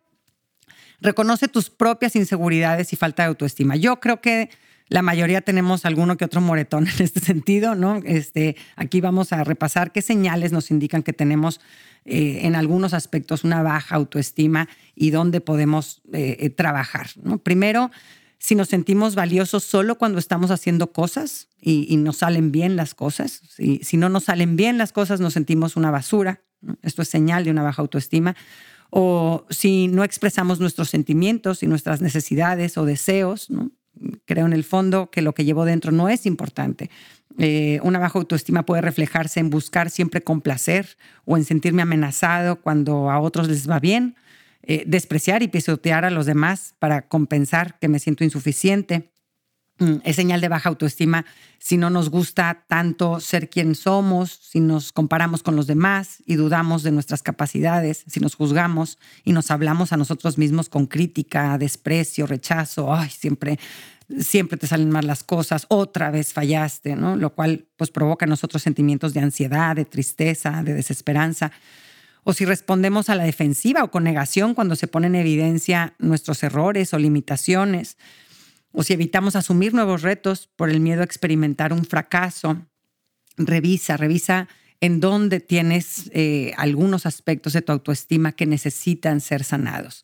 reconoce 0.99 1.47
tus 1.47 1.69
propias 1.69 2.17
inseguridades 2.17 2.91
y 2.91 2.97
falta 2.97 3.23
de 3.23 3.29
autoestima. 3.29 3.77
Yo 3.77 4.01
creo 4.01 4.19
que 4.19 4.49
la 4.91 5.01
mayoría 5.01 5.39
tenemos 5.39 5.85
alguno 5.85 6.17
que 6.17 6.25
otro 6.25 6.41
moretón 6.41 6.85
en 6.95 7.01
este 7.01 7.21
sentido, 7.21 7.75
¿no? 7.75 8.01
Este, 8.05 8.57
aquí 8.75 8.99
vamos 8.99 9.31
a 9.31 9.43
repasar 9.43 9.93
qué 9.93 10.01
señales 10.01 10.51
nos 10.51 10.69
indican 10.69 11.01
que 11.01 11.13
tenemos 11.13 11.61
eh, 12.03 12.41
en 12.43 12.55
algunos 12.55 12.93
aspectos 12.93 13.45
una 13.45 13.63
baja 13.63 13.95
autoestima 13.95 14.67
y 14.93 15.11
dónde 15.11 15.39
podemos 15.39 16.01
eh, 16.11 16.35
eh, 16.39 16.49
trabajar. 16.49 17.07
Primero, 17.41 17.89
si 18.37 18.55
nos 18.55 18.67
sentimos 18.67 19.15
valiosos 19.15 19.63
solo 19.63 19.97
cuando 19.97 20.19
estamos 20.19 20.51
haciendo 20.51 20.91
cosas 20.91 21.47
y, 21.61 21.95
nos 21.95 22.17
salen 22.17 22.51
bien 22.51 22.75
las 22.75 22.93
cosas. 22.93 23.43
Si, 23.55 23.95
no 23.95 24.09
nos 24.09 24.25
salen 24.25 24.57
bien 24.57 24.77
las 24.77 24.91
cosas, 24.91 25.21
nos 25.21 25.33
sentimos 25.33 25.77
una 25.77 25.91
basura. 25.91 26.41
Esto 26.81 27.01
es 27.01 27.07
señal 27.07 27.45
de 27.45 27.51
una 27.51 27.63
baja 27.63 27.81
autoestima. 27.81 28.35
O 28.89 29.45
si 29.49 29.87
no 29.87 30.03
expresamos 30.03 30.59
nuestros 30.59 30.89
sentimientos 30.89 31.63
y 31.63 31.67
nuestras 31.67 32.01
necesidades 32.01 32.77
o 32.77 32.83
deseos, 32.83 33.49
¿no? 33.49 33.71
Creo 34.25 34.45
en 34.45 34.53
el 34.53 34.63
fondo 34.63 35.09
que 35.11 35.21
lo 35.21 35.33
que 35.33 35.45
llevo 35.45 35.65
dentro 35.65 35.91
no 35.91 36.09
es 36.09 36.25
importante. 36.25 36.89
Eh, 37.37 37.79
una 37.83 37.99
baja 37.99 38.19
autoestima 38.19 38.65
puede 38.65 38.81
reflejarse 38.81 39.39
en 39.39 39.49
buscar 39.49 39.89
siempre 39.89 40.21
complacer 40.21 40.97
o 41.25 41.37
en 41.37 41.45
sentirme 41.45 41.81
amenazado 41.81 42.61
cuando 42.61 43.09
a 43.09 43.19
otros 43.19 43.47
les 43.47 43.69
va 43.69 43.79
bien, 43.79 44.15
eh, 44.63 44.83
despreciar 44.85 45.41
y 45.43 45.47
pisotear 45.47 46.05
a 46.05 46.11
los 46.11 46.25
demás 46.25 46.75
para 46.79 47.07
compensar 47.07 47.79
que 47.79 47.87
me 47.87 47.99
siento 47.99 48.23
insuficiente. 48.23 49.10
Mm, 49.79 49.95
es 50.03 50.15
señal 50.15 50.41
de 50.41 50.47
baja 50.47 50.69
autoestima 50.69 51.25
si 51.57 51.77
no 51.77 51.89
nos 51.89 52.09
gusta 52.09 52.65
tanto 52.67 53.19
ser 53.19 53.49
quien 53.49 53.75
somos, 53.75 54.31
si 54.31 54.59
nos 54.59 54.91
comparamos 54.91 55.43
con 55.43 55.55
los 55.55 55.67
demás 55.67 56.23
y 56.25 56.35
dudamos 56.35 56.83
de 56.83 56.91
nuestras 56.91 57.23
capacidades, 57.23 58.03
si 58.07 58.19
nos 58.19 58.35
juzgamos 58.35 58.97
y 59.23 59.31
nos 59.31 59.49
hablamos 59.49 59.93
a 59.93 59.97
nosotros 59.97 60.37
mismos 60.37 60.69
con 60.69 60.87
crítica, 60.87 61.57
desprecio, 61.57 62.27
rechazo, 62.27 62.93
ay, 62.93 63.09
siempre 63.09 63.59
siempre 64.19 64.57
te 64.57 64.67
salen 64.67 64.89
mal 64.89 65.07
las 65.07 65.23
cosas, 65.23 65.65
otra 65.69 66.11
vez 66.11 66.33
fallaste, 66.33 66.95
¿no? 66.95 67.15
Lo 67.15 67.33
cual 67.33 67.67
pues 67.77 67.91
provoca 67.91 68.25
en 68.25 68.29
nosotros 68.29 68.61
sentimientos 68.61 69.13
de 69.13 69.21
ansiedad, 69.21 69.75
de 69.75 69.85
tristeza, 69.85 70.63
de 70.63 70.73
desesperanza. 70.73 71.51
O 72.23 72.33
si 72.33 72.45
respondemos 72.45 73.09
a 73.09 73.15
la 73.15 73.23
defensiva 73.23 73.83
o 73.83 73.91
con 73.91 74.03
negación 74.03 74.53
cuando 74.53 74.75
se 74.75 74.87
ponen 74.87 75.15
en 75.15 75.21
evidencia 75.21 75.95
nuestros 75.97 76.43
errores 76.43 76.93
o 76.93 76.99
limitaciones 76.99 77.97
o 78.71 78.83
si 78.83 78.93
evitamos 78.93 79.35
asumir 79.35 79.73
nuevos 79.73 80.01
retos 80.01 80.49
por 80.55 80.69
el 80.69 80.79
miedo 80.79 81.01
a 81.01 81.05
experimentar 81.05 81.73
un 81.73 81.85
fracaso, 81.85 82.65
revisa, 83.37 83.97
revisa 83.97 84.47
en 84.79 84.99
dónde 84.99 85.39
tienes 85.39 86.09
eh, 86.13 86.53
algunos 86.57 87.05
aspectos 87.05 87.53
de 87.53 87.61
tu 87.61 87.71
autoestima 87.71 88.31
que 88.31 88.45
necesitan 88.45 89.21
ser 89.21 89.43
sanados. 89.43 90.03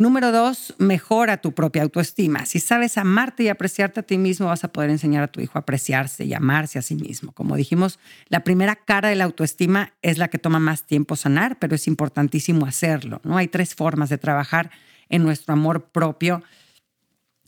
Número 0.00 0.30
dos, 0.30 0.76
mejora 0.78 1.38
tu 1.38 1.54
propia 1.54 1.82
autoestima. 1.82 2.46
Si 2.46 2.60
sabes 2.60 2.98
amarte 2.98 3.42
y 3.42 3.48
apreciarte 3.48 3.98
a 3.98 4.02
ti 4.04 4.16
mismo, 4.16 4.46
vas 4.46 4.62
a 4.62 4.68
poder 4.68 4.90
enseñar 4.90 5.24
a 5.24 5.26
tu 5.26 5.40
hijo 5.40 5.58
a 5.58 5.62
apreciarse 5.62 6.24
y 6.24 6.34
amarse 6.34 6.78
a 6.78 6.82
sí 6.82 6.94
mismo. 6.94 7.32
Como 7.32 7.56
dijimos, 7.56 7.98
la 8.28 8.44
primera 8.44 8.76
cara 8.76 9.08
de 9.08 9.16
la 9.16 9.24
autoestima 9.24 9.94
es 10.00 10.18
la 10.18 10.28
que 10.28 10.38
toma 10.38 10.60
más 10.60 10.86
tiempo 10.86 11.16
sanar, 11.16 11.58
pero 11.58 11.74
es 11.74 11.88
importantísimo 11.88 12.64
hacerlo. 12.64 13.20
¿no? 13.24 13.38
Hay 13.38 13.48
tres 13.48 13.74
formas 13.74 14.08
de 14.08 14.18
trabajar 14.18 14.70
en 15.08 15.24
nuestro 15.24 15.54
amor 15.54 15.88
propio 15.90 16.44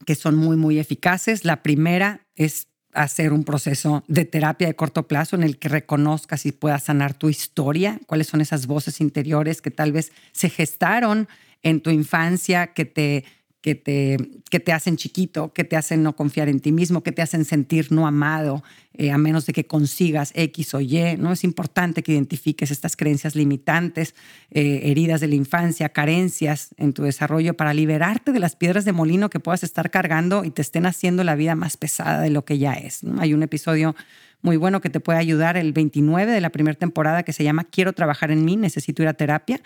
que 0.07 0.15
son 0.15 0.37
muy, 0.37 0.57
muy 0.57 0.79
eficaces. 0.79 1.45
La 1.45 1.63
primera 1.63 2.27
es 2.35 2.69
hacer 2.93 3.33
un 3.33 3.45
proceso 3.45 4.05
de 4.09 4.25
terapia 4.25 4.67
de 4.67 4.75
corto 4.75 5.07
plazo 5.07 5.37
en 5.37 5.43
el 5.43 5.59
que 5.59 5.69
reconozcas 5.69 6.47
y 6.47 6.53
puedas 6.53 6.85
sanar 6.85 7.15
tu 7.15 7.29
historia, 7.29 8.01
cuáles 8.07 8.27
son 8.27 8.41
esas 8.41 8.67
voces 8.67 9.01
interiores 9.01 9.63
que 9.63 9.71
tal 9.71 9.93
vez 9.93 10.13
se 10.33 10.51
gestaron 10.51 11.29
en 11.63 11.81
tu 11.81 11.91
infancia 11.91 12.69
que 12.69 12.85
te, 12.85 13.25
que 13.61 13.75
te, 13.75 14.17
que 14.49 14.59
te 14.59 14.73
hacen 14.73 14.97
chiquito, 14.97 15.53
que 15.53 15.65
te 15.65 15.77
hacen 15.77 16.03
no 16.03 16.17
confiar 16.17 16.49
en 16.49 16.61
ti 16.61 16.73
mismo, 16.73 17.03
que 17.03 17.13
te 17.13 17.21
hacen 17.21 17.45
sentir 17.45 17.93
no 17.93 18.07
amado, 18.07 18.63
eh, 18.95 19.11
a 19.11 19.19
menos 19.19 19.45
de 19.47 19.53
que 19.53 19.67
consigas 19.67 20.33
X 20.35 20.75
o 20.75 20.81
Y. 20.81 21.17
¿no? 21.19 21.33
Es 21.33 21.45
importante 21.45 22.03
que 22.03 22.13
identifiques 22.13 22.71
estas 22.71 22.97
creencias 22.97 23.35
limitantes, 23.35 24.15
eh, 24.51 24.81
heridas 24.85 25.21
de 25.21 25.29
la 25.29 25.35
infancia, 25.35 25.91
carencias 25.91 26.71
en 26.79 26.95
tu 26.95 27.03
desarrollo 27.03 27.55
para 27.55 27.75
liberarte 27.75 28.33
de 28.33 28.39
las 28.39 28.57
piedras 28.57 28.85
de 28.85 28.93
molino 28.93 29.29
que 29.29 29.41
puedas 29.41 29.63
estar 29.63 29.91
cargando 29.91 30.45
y 30.45 30.51
te 30.51 30.63
estén 30.63 30.87
haciendo 30.87 31.23
la 31.23 31.35
vida 31.35 31.55
más 31.55 31.77
pesada 31.77 32.21
de 32.21 32.31
lo 32.31 32.45
que 32.45 32.59
ya 32.59 32.73
es. 32.73 33.01
Hay 33.19 33.35
un 33.35 33.43
episodio 33.43 33.95
muy 34.43 34.57
bueno 34.57 34.81
que 34.81 34.89
te 34.89 35.01
puede 35.01 35.19
ayudar, 35.19 35.57
el 35.57 35.73
29 35.73 36.33
de 36.33 36.41
la 36.41 36.51
primera 36.51 36.79
temporada, 36.79 37.23
que 37.25 37.35
se 37.35 37.45
llama 37.45 37.65
Quiero 37.65 37.93
trabajar 37.93 38.31
en 38.31 38.45
mí, 38.45 38.57
necesito 38.57 39.03
ir 39.03 39.09
a 39.09 39.15
terapia. 39.15 39.61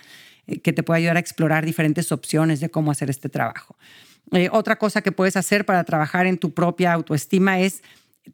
Eh, 0.47 0.61
que 0.61 0.73
te 0.73 0.83
puede 0.83 0.99
ayudar 0.99 1.17
a 1.17 1.21
explorar 1.21 1.65
diferentes 1.65 2.13
opciones 2.13 2.61
de 2.61 2.71
cómo 2.71 2.91
hacer 2.91 3.11
este 3.11 3.29
trabajo. 3.29 3.77
Eh, 4.33 4.49
otra 4.53 4.77
cosa 4.77 5.03
que 5.03 5.13
puedes 5.13 5.37
hacer 5.37 5.65
para 5.65 5.85
trabajar 5.85 6.27
en 6.27 6.39
tu 6.39 6.53
propia 6.53 6.93
autoestima 6.93 7.61
es 7.61 7.83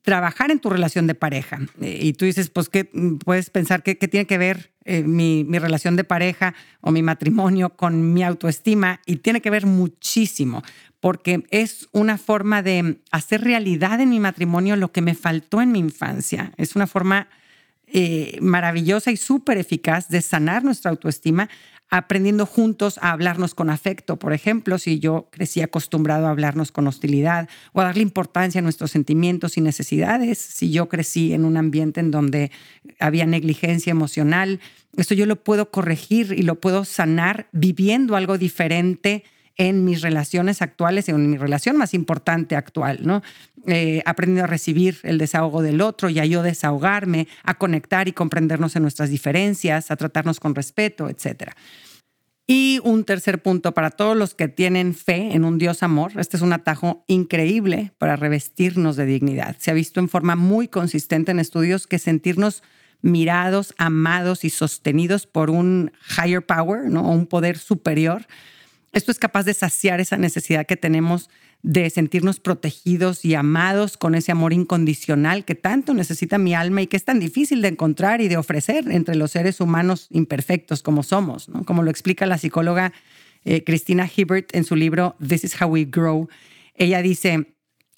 trabajar 0.02 0.50
en 0.50 0.60
tu 0.60 0.70
relación 0.70 1.06
de 1.06 1.14
pareja. 1.14 1.58
Eh, 1.80 1.98
y 2.00 2.12
tú 2.12 2.24
dices, 2.24 2.48
pues, 2.50 2.68
¿qué 2.68 2.90
puedes 3.24 3.50
pensar 3.50 3.82
qué, 3.82 3.94
tiene 3.94 4.26
que 4.26 4.38
ver 4.38 4.72
mi, 5.04 5.44
relación 5.50 5.96
de 5.96 6.04
pareja 6.04 6.54
o 6.80 6.90
mi 6.90 7.02
matrimonio 7.02 7.70
con 7.70 8.12
mi 8.12 8.22
autoestima? 8.22 9.00
Y 9.06 9.16
tiene 9.16 9.40
que 9.40 9.50
ver 9.50 9.66
muchísimo, 9.66 10.62
porque 11.00 11.44
es 11.50 11.88
una 11.92 12.18
forma 12.18 12.62
de 12.62 13.00
hacer 13.10 13.42
realidad 13.42 14.00
en 14.00 14.10
mi 14.10 14.20
matrimonio 14.20 14.76
lo 14.76 14.92
que 14.92 15.02
me 15.02 15.14
faltó 15.14 15.60
en 15.60 15.72
mi 15.72 15.80
infancia. 15.80 16.52
Es 16.56 16.76
una 16.76 16.86
forma 16.86 17.28
maravillosa 18.40 19.10
y 19.10 19.16
súper 19.16 19.58
eficaz 19.58 20.08
de 20.08 20.22
sanar 20.22 20.64
nuestra 20.64 20.90
autoestima 20.90 21.48
aprendiendo 21.90 22.46
juntos 22.46 22.98
a 23.02 23.10
hablarnos 23.10 23.54
con 23.54 23.68
afecto. 23.68 24.16
Por 24.16 24.32
ejemplo, 24.32 24.78
si 24.78 25.00
yo 25.00 25.28
crecí 25.30 25.60
acostumbrado 25.60 26.26
a 26.26 26.30
hablarnos 26.30 26.70
con 26.70 26.86
hostilidad 26.86 27.48
o 27.72 27.80
a 27.80 27.84
darle 27.84 28.02
importancia 28.02 28.60
a 28.60 28.62
nuestros 28.62 28.92
sentimientos 28.92 29.58
y 29.58 29.60
necesidades, 29.60 30.38
si 30.38 30.70
yo 30.70 30.88
crecí 30.88 31.34
en 31.34 31.44
un 31.44 31.56
ambiente 31.56 31.98
en 32.00 32.12
donde 32.12 32.52
había 33.00 33.26
negligencia 33.26 33.90
emocional, 33.90 34.60
esto 34.96 35.14
yo 35.14 35.26
lo 35.26 35.36
puedo 35.42 35.70
corregir 35.70 36.32
y 36.36 36.42
lo 36.42 36.60
puedo 36.60 36.84
sanar 36.84 37.48
viviendo 37.52 38.14
algo 38.14 38.38
diferente 38.38 39.24
en 39.56 39.84
mis 39.84 40.00
relaciones 40.00 40.62
actuales, 40.62 41.08
en 41.08 41.30
mi 41.30 41.36
relación 41.36 41.76
más 41.76 41.94
importante 41.94 42.56
actual, 42.56 43.00
¿no? 43.02 43.22
Eh, 43.66 44.02
aprendiendo 44.06 44.44
a 44.44 44.46
recibir 44.46 44.98
el 45.02 45.18
desahogo 45.18 45.62
del 45.62 45.80
otro 45.80 46.08
y 46.08 46.18
a 46.18 46.24
yo 46.24 46.42
desahogarme, 46.42 47.28
a 47.42 47.54
conectar 47.54 48.08
y 48.08 48.12
comprendernos 48.12 48.74
en 48.76 48.82
nuestras 48.82 49.10
diferencias, 49.10 49.90
a 49.90 49.96
tratarnos 49.96 50.40
con 50.40 50.54
respeto, 50.54 51.08
etc. 51.08 51.50
Y 52.46 52.80
un 52.82 53.04
tercer 53.04 53.42
punto 53.42 53.74
para 53.74 53.90
todos 53.90 54.16
los 54.16 54.34
que 54.34 54.48
tienen 54.48 54.94
fe 54.94 55.34
en 55.34 55.44
un 55.44 55.58
Dios 55.58 55.84
amor, 55.84 56.12
este 56.16 56.36
es 56.36 56.42
un 56.42 56.52
atajo 56.52 57.04
increíble 57.06 57.92
para 57.98 58.16
revestirnos 58.16 58.96
de 58.96 59.06
dignidad. 59.06 59.56
Se 59.60 59.70
ha 59.70 59.74
visto 59.74 60.00
en 60.00 60.08
forma 60.08 60.34
muy 60.34 60.66
consistente 60.66 61.30
en 61.30 61.38
estudios 61.38 61.86
que 61.86 62.00
sentirnos 62.00 62.64
mirados, 63.02 63.74
amados 63.78 64.44
y 64.44 64.50
sostenidos 64.50 65.26
por 65.26 65.50
un 65.50 65.92
higher 66.16 66.44
power, 66.44 66.90
¿no? 66.90 67.08
un 67.08 67.26
poder 67.26 67.56
superior, 67.56 68.26
esto 68.92 69.12
es 69.12 69.18
capaz 69.18 69.44
de 69.44 69.54
saciar 69.54 70.00
esa 70.00 70.16
necesidad 70.16 70.66
que 70.66 70.76
tenemos 70.76 71.30
de 71.62 71.90
sentirnos 71.90 72.40
protegidos 72.40 73.24
y 73.24 73.34
amados 73.34 73.96
con 73.96 74.14
ese 74.14 74.32
amor 74.32 74.52
incondicional 74.52 75.44
que 75.44 75.54
tanto 75.54 75.92
necesita 75.94 76.38
mi 76.38 76.54
alma 76.54 76.82
y 76.82 76.86
que 76.86 76.96
es 76.96 77.04
tan 77.04 77.20
difícil 77.20 77.60
de 77.60 77.68
encontrar 77.68 78.20
y 78.20 78.28
de 78.28 78.38
ofrecer 78.38 78.90
entre 78.90 79.14
los 79.14 79.32
seres 79.32 79.60
humanos 79.60 80.06
imperfectos 80.10 80.82
como 80.82 81.02
somos, 81.02 81.50
como 81.66 81.82
lo 81.82 81.90
explica 81.90 82.26
la 82.26 82.38
psicóloga 82.38 82.92
eh, 83.44 83.62
Christina 83.62 84.08
Hibbert 84.14 84.54
en 84.54 84.64
su 84.64 84.74
libro 84.74 85.16
This 85.26 85.44
is 85.44 85.60
How 85.60 85.68
We 85.68 85.84
Grow. 85.84 86.28
Ella 86.74 87.02
dice, 87.02 87.54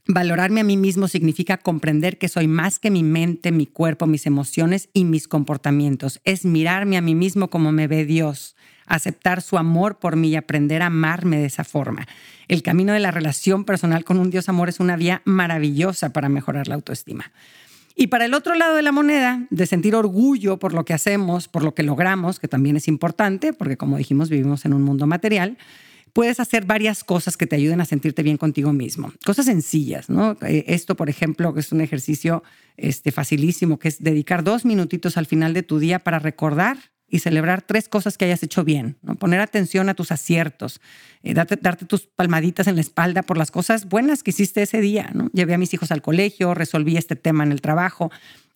valorarme 0.07 0.61
a 0.61 0.64
mí 0.64 0.76
mismo 0.76 1.07
significa 1.07 1.57
comprender 1.57 2.18
que 2.18 2.28
soy 2.28 2.48
más 2.48 2.81
que 2.81 2.90
mi 2.90 3.05
mente, 3.05 3.52
mi 3.52 3.66
cuerpo, 3.66 4.07
mis 4.07 4.26
emociones 4.26 4.88
y 4.92 5.05
mis 5.05 5.28
comportamientos. 5.28 6.20
Es 6.24 6.44
mirarme 6.44 6.96
a 6.96 7.00
mí 7.00 7.14
mismo 7.14 7.48
como 7.48 7.70
me 7.70 7.87
ve 7.87 8.05
Dios 8.05 8.57
aceptar 8.94 9.40
su 9.40 9.57
amor 9.57 9.98
por 9.98 10.16
mí 10.16 10.31
y 10.31 10.37
aprender 10.37 10.83
a 10.83 10.87
amarme 10.87 11.38
de 11.38 11.46
esa 11.46 11.64
forma. 11.64 12.07
El 12.48 12.62
camino 12.62 12.92
de 12.92 13.00
la 13.00 13.11
relación 13.11 13.64
personal 13.64 14.05
con 14.05 14.18
un 14.18 14.31
Dios 14.31 14.48
amor 14.48 14.68
es 14.68 14.81
una 14.81 14.96
vía 14.96 15.22
maravillosa 15.24 16.12
para 16.12 16.28
mejorar 16.28 16.68
la 16.68 16.74
autoestima. 16.74 17.33
Y 17.94 18.09
para 18.09 18.24
el 18.24 18.35
otro 18.35 18.55
lado 18.55 18.74
de 18.74 18.83
la 18.83 18.92
moneda, 18.92 19.46
de 19.50 19.66
sentir 19.66 19.94
orgullo 19.94 20.59
por 20.59 20.72
lo 20.74 20.85
que 20.85 20.94
hacemos, 20.94 21.48
por 21.48 21.62
lo 21.62 21.74
que 21.74 21.83
logramos, 21.83 22.38
que 22.38 22.48
también 22.48 22.76
es 22.76 22.88
importante, 22.88 23.52
porque 23.52 23.76
como 23.76 23.98
dijimos, 23.98 24.31
vivimos 24.31 24.64
en 24.64 24.72
un 24.72 24.83
mundo 24.83 25.07
material, 25.07 25.59
puedes 26.12 26.40
hacer 26.40 26.64
varias 26.64 27.05
cosas 27.05 27.37
que 27.37 27.46
te 27.46 27.57
ayuden 27.57 27.81
a 27.81 27.85
sentirte 27.85 28.22
bien 28.22 28.37
contigo 28.37 28.72
mismo. 28.72 29.12
Cosas 29.24 29.46
sencillas, 29.46 30.11
¿no? 30.11 30.37
Eh, 30.42 30.64
esto, 30.68 30.96
por 30.96 31.09
ejemplo, 31.09 31.55
es 31.57 31.72
un 31.72 31.81
ejercicio 31.81 32.42
este, 32.76 33.12
facilísimo, 33.12 33.78
que 33.78 33.88
es 33.88 34.02
dedicar 34.02 34.44
dos 34.44 34.64
minutitos 34.64 35.16
al 35.16 35.26
final 35.26 35.55
de 35.55 35.62
tu 35.62 35.78
día 35.78 35.98
para 35.98 36.18
recordar 36.18 36.91
y 37.12 37.18
celebrar 37.18 37.61
tres 37.61 37.90
cosas 37.90 38.16
que 38.16 38.25
hayas 38.25 38.42
hecho 38.42 38.64
bien, 38.64 38.96
¿no? 39.03 39.16
poner 39.16 39.40
atención 39.40 39.90
a 39.90 39.94
tus 39.94 40.11
aciertos, 40.11 40.81
eh, 41.22 41.35
darte, 41.35 41.59
tus 41.85 42.07
palmaditas 42.07 42.66
en 42.68 42.75
la 42.75 42.81
espalda 42.81 43.22
por 43.22 43.37
las 43.37 43.51
cosas 43.51 43.87
buenas 43.87 44.22
que 44.22 44.31
hiciste 44.31 44.62
ese 44.62 44.81
día. 44.81 45.11
¿no? 45.12 45.29
Llevé 45.35 45.53
a 45.53 45.59
mis 45.59 45.75
hijos 45.75 45.92
al 45.92 46.01
colegio, 46.01 46.55
resolví 46.55 46.96
este 46.96 47.14
tema 47.14 47.44
en 47.44 47.53
el 47.53 47.61
trabajo, 47.61 48.11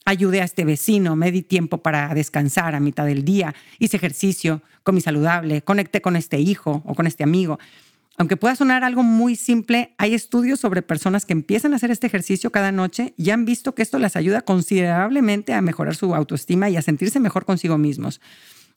ayudé 0.07 0.41
a 0.41 0.45
este 0.45 0.65
vecino, 0.65 1.17
me 1.17 1.31
di 1.31 1.43
tiempo 1.43 1.83
para 1.83 2.15
descansar 2.15 2.75
a 2.75 2.81
mitad 2.81 3.05
del 3.05 3.27
día, 3.27 3.55
hice 3.79 3.99
ejercicio, 3.99 4.63
comí 4.83 5.03
saludable, 5.03 5.61
conecté 5.61 6.01
con 6.01 6.17
este 6.17 6.41
hijo 6.41 6.83
o 6.87 6.95
con 6.95 7.07
este 7.07 7.25
amigo. 7.25 7.59
Aunque 8.19 8.37
pueda 8.37 8.57
sonar 8.57 8.83
algo 8.83 9.03
muy 9.03 9.37
simple, 9.37 9.95
hay 9.99 10.15
estudios 10.15 10.61
sobre 10.61 10.81
personas 10.81 11.27
que 11.27 11.35
empiezan 11.35 11.73
a 11.73 11.77
hacer 11.77 11.91
este 11.91 12.07
ejercicio 12.07 12.51
cada 12.51 12.73
noche 12.73 13.13
y 13.19 13.31
han 13.31 13.45
visto 13.45 13.75
que 13.75 13.83
esto 13.83 13.99
les 13.99 14.17
ayuda 14.17 14.41
considerablemente 14.41 15.53
a 15.53 15.61
mejorar 15.61 15.95
su 15.97 16.15
autoestima 16.15 16.71
y 16.71 16.77
a 16.77 16.83
sentirse 16.83 17.21
mejor 17.21 17.45
consigo 17.45 17.77
mismos. 17.77 18.21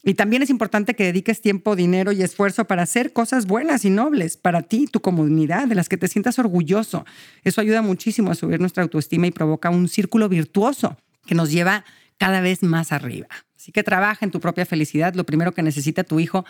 Y 0.04 0.14
también 0.14 0.42
es 0.42 0.50
importante 0.50 0.94
que 0.94 1.06
dediques 1.06 1.42
tiempo, 1.42 1.76
dinero 1.76 2.12
y 2.12 2.22
esfuerzo 2.22 2.66
para 2.66 2.84
hacer 2.84 3.12
cosas 3.12 3.46
buenas 3.46 3.84
y 3.84 3.90
nobles 3.90 4.38
para 4.38 4.62
ti, 4.62 4.88
tu 4.88 5.02
comunidad, 5.02 5.68
de 5.68 5.76
las 5.76 5.90
que 5.90 5.98
te 5.98 6.08
sientas 6.08 6.40
orgulloso. 6.40 7.06
Eso 7.44 7.60
ayuda 7.60 7.82
muchísimo 7.82 8.32
a 8.32 8.36
subir 8.36 8.60
nuestra 8.62 8.84
autoestima 8.84 9.28
y 9.28 9.32
provoca 9.32 9.70
un 9.70 9.90
círculo 9.90 10.30
virtuoso 10.30 10.98
que 11.26 11.36
nos 11.36 11.52
lleva 11.52 11.84
cada 12.18 12.40
vez 12.40 12.64
más 12.64 12.92
arriba. 12.92 13.28
Así 13.58 13.74
que 13.74 13.84
trabaja 13.84 14.26
en 14.26 14.32
tu 14.32 14.40
propia 14.40 14.66
felicidad. 14.66 15.16
Lo 15.16 15.26
primero 15.26 15.54
que 15.54 15.64
necesita 15.64 16.06
tu 16.06 16.22
hijo 16.22 16.46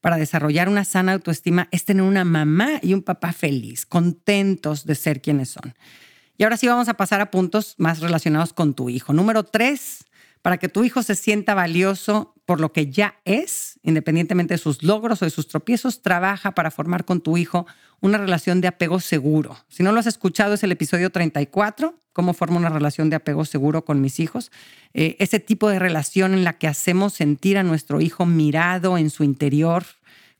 para 0.00 0.16
desarrollar 0.16 0.68
una 0.68 0.84
sana 0.84 1.12
autoestima 1.12 1.68
es 1.70 1.84
tener 1.84 2.02
una 2.02 2.24
mamá 2.24 2.80
y 2.82 2.94
un 2.94 3.02
papá 3.02 3.32
feliz, 3.32 3.86
contentos 3.86 4.84
de 4.84 4.94
ser 4.94 5.20
quienes 5.20 5.50
son. 5.50 5.74
Y 6.36 6.44
ahora 6.44 6.56
sí 6.56 6.66
vamos 6.66 6.88
a 6.88 6.94
pasar 6.94 7.20
a 7.20 7.30
puntos 7.30 7.74
más 7.78 8.00
relacionados 8.00 8.52
con 8.52 8.74
tu 8.74 8.90
hijo. 8.90 9.12
Número 9.12 9.44
tres, 9.44 10.04
para 10.44 10.58
que 10.58 10.68
tu 10.68 10.84
hijo 10.84 11.02
se 11.02 11.14
sienta 11.14 11.54
valioso 11.54 12.34
por 12.44 12.60
lo 12.60 12.70
que 12.74 12.90
ya 12.90 13.18
es, 13.24 13.80
independientemente 13.82 14.52
de 14.52 14.58
sus 14.58 14.82
logros 14.82 15.22
o 15.22 15.24
de 15.24 15.30
sus 15.30 15.48
tropiezos, 15.48 16.02
trabaja 16.02 16.50
para 16.50 16.70
formar 16.70 17.06
con 17.06 17.22
tu 17.22 17.38
hijo 17.38 17.66
una 18.02 18.18
relación 18.18 18.60
de 18.60 18.68
apego 18.68 19.00
seguro. 19.00 19.56
Si 19.68 19.82
no 19.82 19.90
lo 19.90 20.00
has 20.00 20.06
escuchado, 20.06 20.52
es 20.52 20.62
el 20.62 20.70
episodio 20.70 21.08
34, 21.08 21.98
cómo 22.12 22.34
formo 22.34 22.58
una 22.58 22.68
relación 22.68 23.08
de 23.08 23.16
apego 23.16 23.46
seguro 23.46 23.86
con 23.86 24.02
mis 24.02 24.20
hijos. 24.20 24.52
Eh, 24.92 25.16
ese 25.18 25.40
tipo 25.40 25.70
de 25.70 25.78
relación 25.78 26.34
en 26.34 26.44
la 26.44 26.58
que 26.58 26.68
hacemos 26.68 27.14
sentir 27.14 27.56
a 27.56 27.62
nuestro 27.62 28.02
hijo 28.02 28.26
mirado 28.26 28.98
en 28.98 29.08
su 29.08 29.24
interior, 29.24 29.84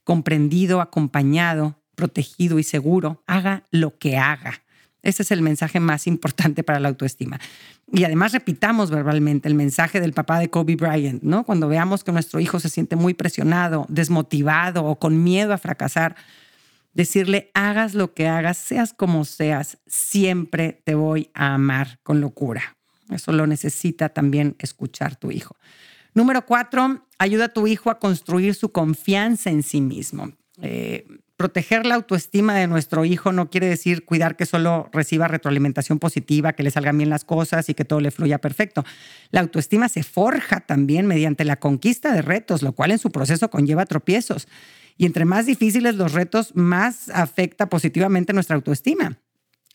comprendido, 0.03 0.81
acompañado, 0.81 1.79
protegido 1.95 2.59
y 2.59 2.63
seguro, 2.63 3.23
haga 3.25 3.63
lo 3.71 3.97
que 3.97 4.17
haga. 4.17 4.64
Ese 5.05 5.21
es 5.21 5.31
el 5.31 5.43
mensaje 5.43 5.79
más 5.79 6.07
importante 6.07 6.63
para 6.63 6.79
la 6.79 6.89
autoestima. 6.89 7.39
Y 7.93 8.03
además 8.03 8.33
repitamos 8.33 8.89
verbalmente 8.89 9.47
el 9.47 9.53
mensaje 9.53 10.01
del 10.01 10.13
papá 10.13 10.39
de 10.39 10.49
Kobe 10.49 10.75
Bryant, 10.75 11.21
¿no? 11.21 11.45
Cuando 11.45 11.67
veamos 11.67 12.03
que 12.03 12.11
nuestro 12.11 12.39
hijo 12.39 12.59
se 12.59 12.69
siente 12.69 12.95
muy 12.95 13.13
presionado, 13.13 13.85
desmotivado 13.87 14.83
o 14.83 14.97
con 14.97 15.23
miedo 15.23 15.53
a 15.53 15.59
fracasar, 15.59 16.15
decirle, 16.95 17.51
hagas 17.53 17.93
lo 17.93 18.15
que 18.15 18.27
hagas, 18.27 18.57
seas 18.57 18.93
como 18.93 19.25
seas, 19.25 19.77
siempre 19.85 20.81
te 20.83 20.95
voy 20.95 21.29
a 21.35 21.53
amar 21.53 21.99
con 22.01 22.19
locura. 22.19 22.75
Eso 23.11 23.31
lo 23.31 23.45
necesita 23.45 24.09
también 24.09 24.55
escuchar 24.57 25.15
tu 25.15 25.29
hijo. 25.29 25.55
Número 26.15 26.47
cuatro, 26.47 27.05
ayuda 27.19 27.45
a 27.45 27.53
tu 27.53 27.67
hijo 27.67 27.91
a 27.91 27.99
construir 27.99 28.55
su 28.55 28.71
confianza 28.71 29.51
en 29.51 29.61
sí 29.61 29.81
mismo. 29.81 30.31
Eh, 30.61 31.05
proteger 31.37 31.85
la 31.85 31.95
autoestima 31.95 32.55
de 32.55 32.67
nuestro 32.67 33.05
hijo 33.05 33.31
no 33.31 33.49
quiere 33.49 33.67
decir 33.67 34.05
cuidar 34.05 34.35
que 34.37 34.45
solo 34.45 34.89
reciba 34.93 35.27
retroalimentación 35.27 35.99
positiva, 35.99 36.53
que 36.53 36.63
le 36.63 36.71
salgan 36.71 36.97
bien 36.97 37.09
las 37.09 37.25
cosas 37.25 37.69
y 37.69 37.73
que 37.73 37.85
todo 37.85 37.99
le 37.99 38.11
fluya 38.11 38.39
perfecto. 38.39 38.85
La 39.31 39.41
autoestima 39.41 39.89
se 39.89 40.03
forja 40.03 40.61
también 40.61 41.07
mediante 41.07 41.43
la 41.43 41.57
conquista 41.57 42.13
de 42.13 42.21
retos, 42.21 42.61
lo 42.61 42.73
cual 42.73 42.91
en 42.91 42.99
su 42.99 43.11
proceso 43.11 43.49
conlleva 43.49 43.85
tropiezos. 43.85 44.47
Y 44.97 45.05
entre 45.05 45.25
más 45.25 45.45
difíciles 45.45 45.95
los 45.95 46.13
retos, 46.13 46.55
más 46.55 47.09
afecta 47.09 47.67
positivamente 47.67 48.31
nuestra 48.31 48.55
autoestima. 48.55 49.19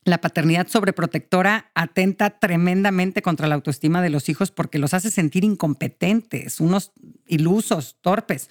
La 0.05 0.19
paternidad 0.19 0.67
sobreprotectora 0.67 1.71
atenta 1.75 2.31
tremendamente 2.39 3.21
contra 3.21 3.47
la 3.49 3.55
autoestima 3.55 4.01
de 4.01 4.09
los 4.09 4.31
hijos 4.31 4.51
porque 4.51 4.79
los 4.79 4.95
hace 4.95 5.11
sentir 5.11 5.45
incompetentes, 5.45 6.59
unos 6.59 6.93
ilusos, 7.27 7.99
torpes. 8.01 8.49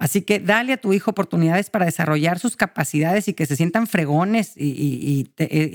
Así 0.00 0.22
que 0.22 0.40
dale 0.40 0.72
a 0.72 0.76
tu 0.78 0.94
hijo 0.94 1.10
oportunidades 1.10 1.68
para 1.68 1.84
desarrollar 1.84 2.38
sus 2.38 2.56
capacidades 2.56 3.28
y 3.28 3.34
que 3.34 3.44
se 3.44 3.54
sientan 3.54 3.86
fregones 3.86 4.54
y, 4.56 5.28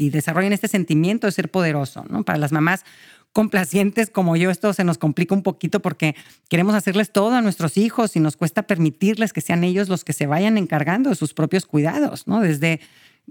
desarrollen 0.10 0.52
este 0.52 0.68
sentimiento 0.68 1.28
de 1.28 1.32
ser 1.32 1.52
poderoso. 1.52 2.04
¿no? 2.10 2.24
Para 2.24 2.40
las 2.40 2.52
mamás 2.52 2.86
complacientes 3.34 4.10
como 4.10 4.36
yo, 4.36 4.50
esto 4.50 4.74
se 4.74 4.84
nos 4.84 4.98
complica 4.98 5.36
un 5.36 5.44
poquito 5.44 5.80
porque 5.80 6.16
queremos 6.50 6.74
hacerles 6.74 7.12
todo 7.12 7.36
a 7.36 7.42
nuestros 7.42 7.78
hijos 7.78 8.16
y 8.16 8.20
nos 8.20 8.36
cuesta 8.36 8.64
permitirles 8.64 9.32
que 9.32 9.42
sean 9.42 9.64
ellos 9.64 9.90
los 9.90 10.04
que 10.04 10.14
se 10.14 10.26
vayan 10.26 10.58
encargando 10.58 11.12
de 11.12 11.16
sus 11.16 11.36
propios 11.36 11.68
cuidados, 11.68 12.26
¿no? 12.26 12.40
Desde 12.40 12.80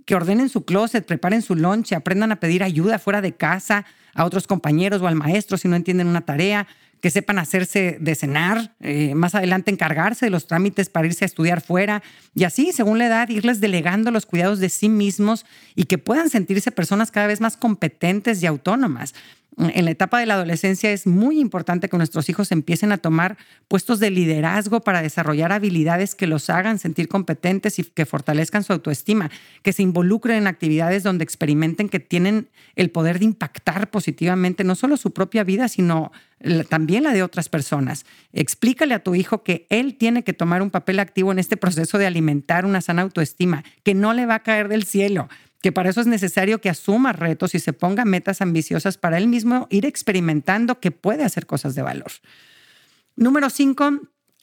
que 0.07 0.15
ordenen 0.15 0.49
su 0.49 0.65
closet, 0.65 1.05
preparen 1.05 1.43
su 1.43 1.57
lonche, 1.57 1.97
aprendan 1.97 2.31
a 2.31 2.37
pedir 2.37 2.63
ayuda 2.63 3.01
fuera 3.01 3.21
de 3.21 3.35
casa 3.35 3.85
a 4.15 4.25
otros 4.25 4.47
compañeros 4.47 5.03
o 5.03 5.09
al 5.09 5.17
maestro 5.17 5.57
si 5.57 5.67
no 5.67 5.75
entienden 5.75 6.07
una 6.07 6.21
tarea, 6.21 6.69
que 7.05 7.11
sepan 7.11 7.39
hacerse 7.39 7.99
de 8.01 8.15
cenar, 8.15 8.75
eh, 8.81 9.15
más 9.15 9.35
adelante 9.35 9.71
encargarse 9.71 10.25
de 10.25 10.31
los 10.31 10.47
trámites 10.47 10.89
para 10.89 11.07
irse 11.07 11.23
a 11.23 11.27
estudiar 11.27 11.61
fuera 11.61 12.03
y 12.35 12.45
así, 12.45 12.73
según 12.73 12.97
la 12.97 13.09
edad, 13.09 13.29
irles 13.29 13.61
delegando 13.61 14.11
los 14.11 14.25
cuidados 14.25 14.59
de 14.59 14.71
sí 14.71 14.89
mismos 14.89 15.45
y 15.75 15.85
que 15.85 15.99
puedan 15.99 16.31
sentirse 16.31 16.71
personas 16.71 17.11
cada 17.11 17.27
vez 17.27 17.43
más 17.43 17.59
competentes 17.59 18.43
y 18.43 18.47
autónomas 18.47 19.13
en 19.57 19.85
la 19.85 19.91
etapa 19.91 20.19
de 20.19 20.27
la 20.27 20.35
adolescencia 20.35 20.91
es 20.91 21.07
muy 21.07 21.39
importante 21.39 21.89
que 21.89 21.97
nuestros 21.97 22.29
hijos 22.29 22.51
empiecen 22.51 22.93
a 22.93 22.99
tomar 22.99 23.37
puestos 23.69 24.01
de 24.01 24.11
liderazgo 24.11 24.81
para 24.81 25.03
desarrollar 25.03 25.53
habilidades 25.53 26.15
que 26.15 26.27
los 26.27 26.51
hagan 26.51 26.79
sentir 26.79 27.09
competentes 27.09 27.79
y 27.79 27.85
que 27.85 28.07
fortalezcan 28.07 28.65
su 28.65 28.73
autoestima, 28.73 29.31
que 29.63 29.73
se 29.73 29.83
involucren 29.83 30.39
en 30.39 30.47
actividades 30.49 31.03
donde 31.03 31.25
experimenten 31.25 31.89
que 31.89 32.01
tienen 32.01 32.49
el 32.75 32.91
poder 32.91 33.19
de 33.19 33.27
impactar 33.27 33.91
positivamente 33.91 34.65
no 34.65 34.75
solo 34.75 34.97
su 34.97 35.13
propia 35.13 35.45
vida, 35.45 35.69
sino 35.69 36.11
también 36.69 37.05
la 37.05 37.13
de 37.13 37.23
otras 37.23 37.49
personas. 37.49 38.05
Explícale 38.33 38.95
a 38.95 39.03
tu 39.03 39.15
hijo 39.15 39.43
que 39.43 39.67
él 39.71 39.97
tiene 39.97 40.25
que 40.25 40.33
tomar 40.33 40.63
un 40.63 40.71
papel 40.71 40.99
activo 40.99 41.33
en 41.33 41.39
este 41.39 41.57
proceso 41.57 41.97
de 41.99 42.07
alimentar 42.07 42.67
una 42.67 42.81
sana 42.81 43.03
autoestima, 43.03 43.65
que 43.83 43.95
no 43.95 44.13
le 44.15 44.27
va 44.27 44.37
a 44.37 44.43
caer 44.43 44.69
del 44.69 44.85
cielo, 44.85 45.29
que 45.65 45.73
para 45.73 45.89
eso 45.89 46.03
es 46.03 46.07
necesario 46.07 46.61
que 46.61 46.69
asuma 46.69 47.15
retos 47.15 47.55
y 47.55 47.59
se 47.59 47.73
ponga 47.73 48.05
metas 48.05 48.43
ambiciosas 48.43 48.99
para 48.99 49.17
él 49.17 49.29
mismo 49.29 49.67
ir 49.71 49.87
experimentando 49.87 50.79
que 50.79 50.91
puede 50.91 51.25
hacer 51.25 51.47
cosas 51.47 51.75
de 51.75 51.81
valor. 51.81 52.13
Número 53.17 53.49
cinco, 53.49 53.99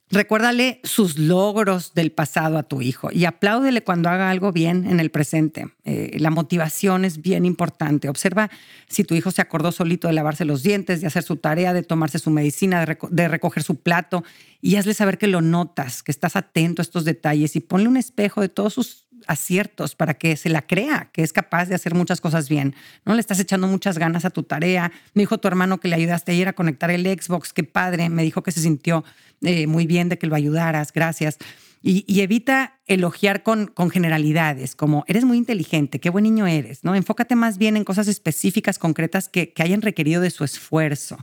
recuérdale 0.10 0.80
sus 0.84 1.20
logros 1.20 1.94
del 1.94 2.12
pasado 2.12 2.58
a 2.58 2.64
tu 2.64 2.82
hijo 2.82 3.10
y 3.12 3.26
apláudele 3.26 3.84
cuando 3.84 4.10
haga 4.10 4.32
algo 4.32 4.52
bien 4.52 4.88
en 4.90 5.00
el 5.00 5.12
presente. 5.12 5.68
Eh, 5.84 6.18
la 6.20 6.32
motivación 6.32 7.06
es 7.06 7.22
bien 7.22 7.46
importante. 7.46 8.10
Observa 8.10 8.50
si 8.88 9.04
tu 9.04 9.14
hijo 9.14 9.30
se 9.30 9.44
acordó 9.44 9.72
solito 9.72 10.08
de 10.08 10.16
lavarse 10.16 10.44
los 10.44 10.64
dientes, 10.64 11.02
de 11.02 11.08
hacer 11.08 11.22
su 11.22 11.36
tarea, 11.36 11.72
de 11.72 11.84
tomarse 11.84 12.18
su 12.18 12.32
medicina, 12.32 12.84
de, 12.84 12.98
de 13.12 13.28
recoger 13.28 13.62
su 13.62 13.76
plato 13.76 14.24
y 14.60 14.78
hazle 14.78 14.96
saber 14.96 15.20
que 15.20 15.28
lo 15.28 15.42
notas, 15.42 16.02
que 16.02 16.12
estás 16.12 16.36
atento 16.36 16.82
a 16.82 16.84
estos 16.84 17.06
detalles 17.06 17.56
y 17.56 17.60
ponle 17.60 17.90
un 17.90 17.98
espejo 17.98 18.42
de 18.42 18.50
todos 18.50 18.74
sus 18.74 19.11
aciertos 19.28 19.96
para 19.96 20.14
que 20.14 20.36
se 20.36 20.50
la 20.50 20.62
crea, 20.62 21.10
que 21.12 21.24
es 21.24 21.34
capaz 21.34 21.68
de 21.68 21.76
hacer 21.76 21.96
muchas 21.96 22.22
cosas 22.22 22.50
bien. 22.50 22.76
¿no? 23.06 23.14
Le 23.14 23.22
estás 23.22 23.40
echando 23.40 23.68
muchas 23.68 23.98
ganas 23.98 24.26
a 24.26 24.30
tu 24.30 24.44
tarea. 24.44 24.92
Me 25.14 25.24
dijo 25.24 25.38
tu 25.38 25.48
hermano 25.48 25.80
que 25.80 25.88
le 25.88 25.96
ayudaste 25.96 26.32
ayer 26.32 26.48
a 26.48 26.54
conectar 26.54 26.92
el 26.92 27.06
Xbox, 27.06 27.54
qué 27.54 27.64
padre. 27.64 28.10
Me 28.10 28.24
dijo 28.24 28.44
que 28.44 28.52
se 28.52 28.62
sintió 28.62 29.04
eh, 29.42 29.68
muy 29.68 29.88
bien 29.88 30.10
de 30.10 30.18
que 30.18 30.28
lo 30.28 30.36
ayudaras, 30.36 30.94
gracias. 30.94 31.38
Y, 31.84 32.22
evita 32.22 32.80
elogiar 32.86 33.42
con, 33.42 33.66
con, 33.66 33.90
generalidades, 33.90 34.76
como 34.76 35.04
eres 35.08 35.26
muy 35.26 35.38
inteligente, 35.38 36.00
qué 36.00 36.12
buen 36.12 36.24
niño 36.24 36.46
eres, 36.46 36.84
¿no? 36.84 36.94
Enfócate 36.94 37.36
más 37.36 37.58
bien 37.58 37.76
en 37.76 37.84
cosas 37.84 38.08
específicas, 38.08 38.78
concretas 38.78 39.30
que, 39.30 39.52
que 39.52 39.64
hayan 39.64 39.82
requerido 39.82 40.22
de 40.22 40.30
su 40.30 40.44
esfuerzo. 40.44 41.18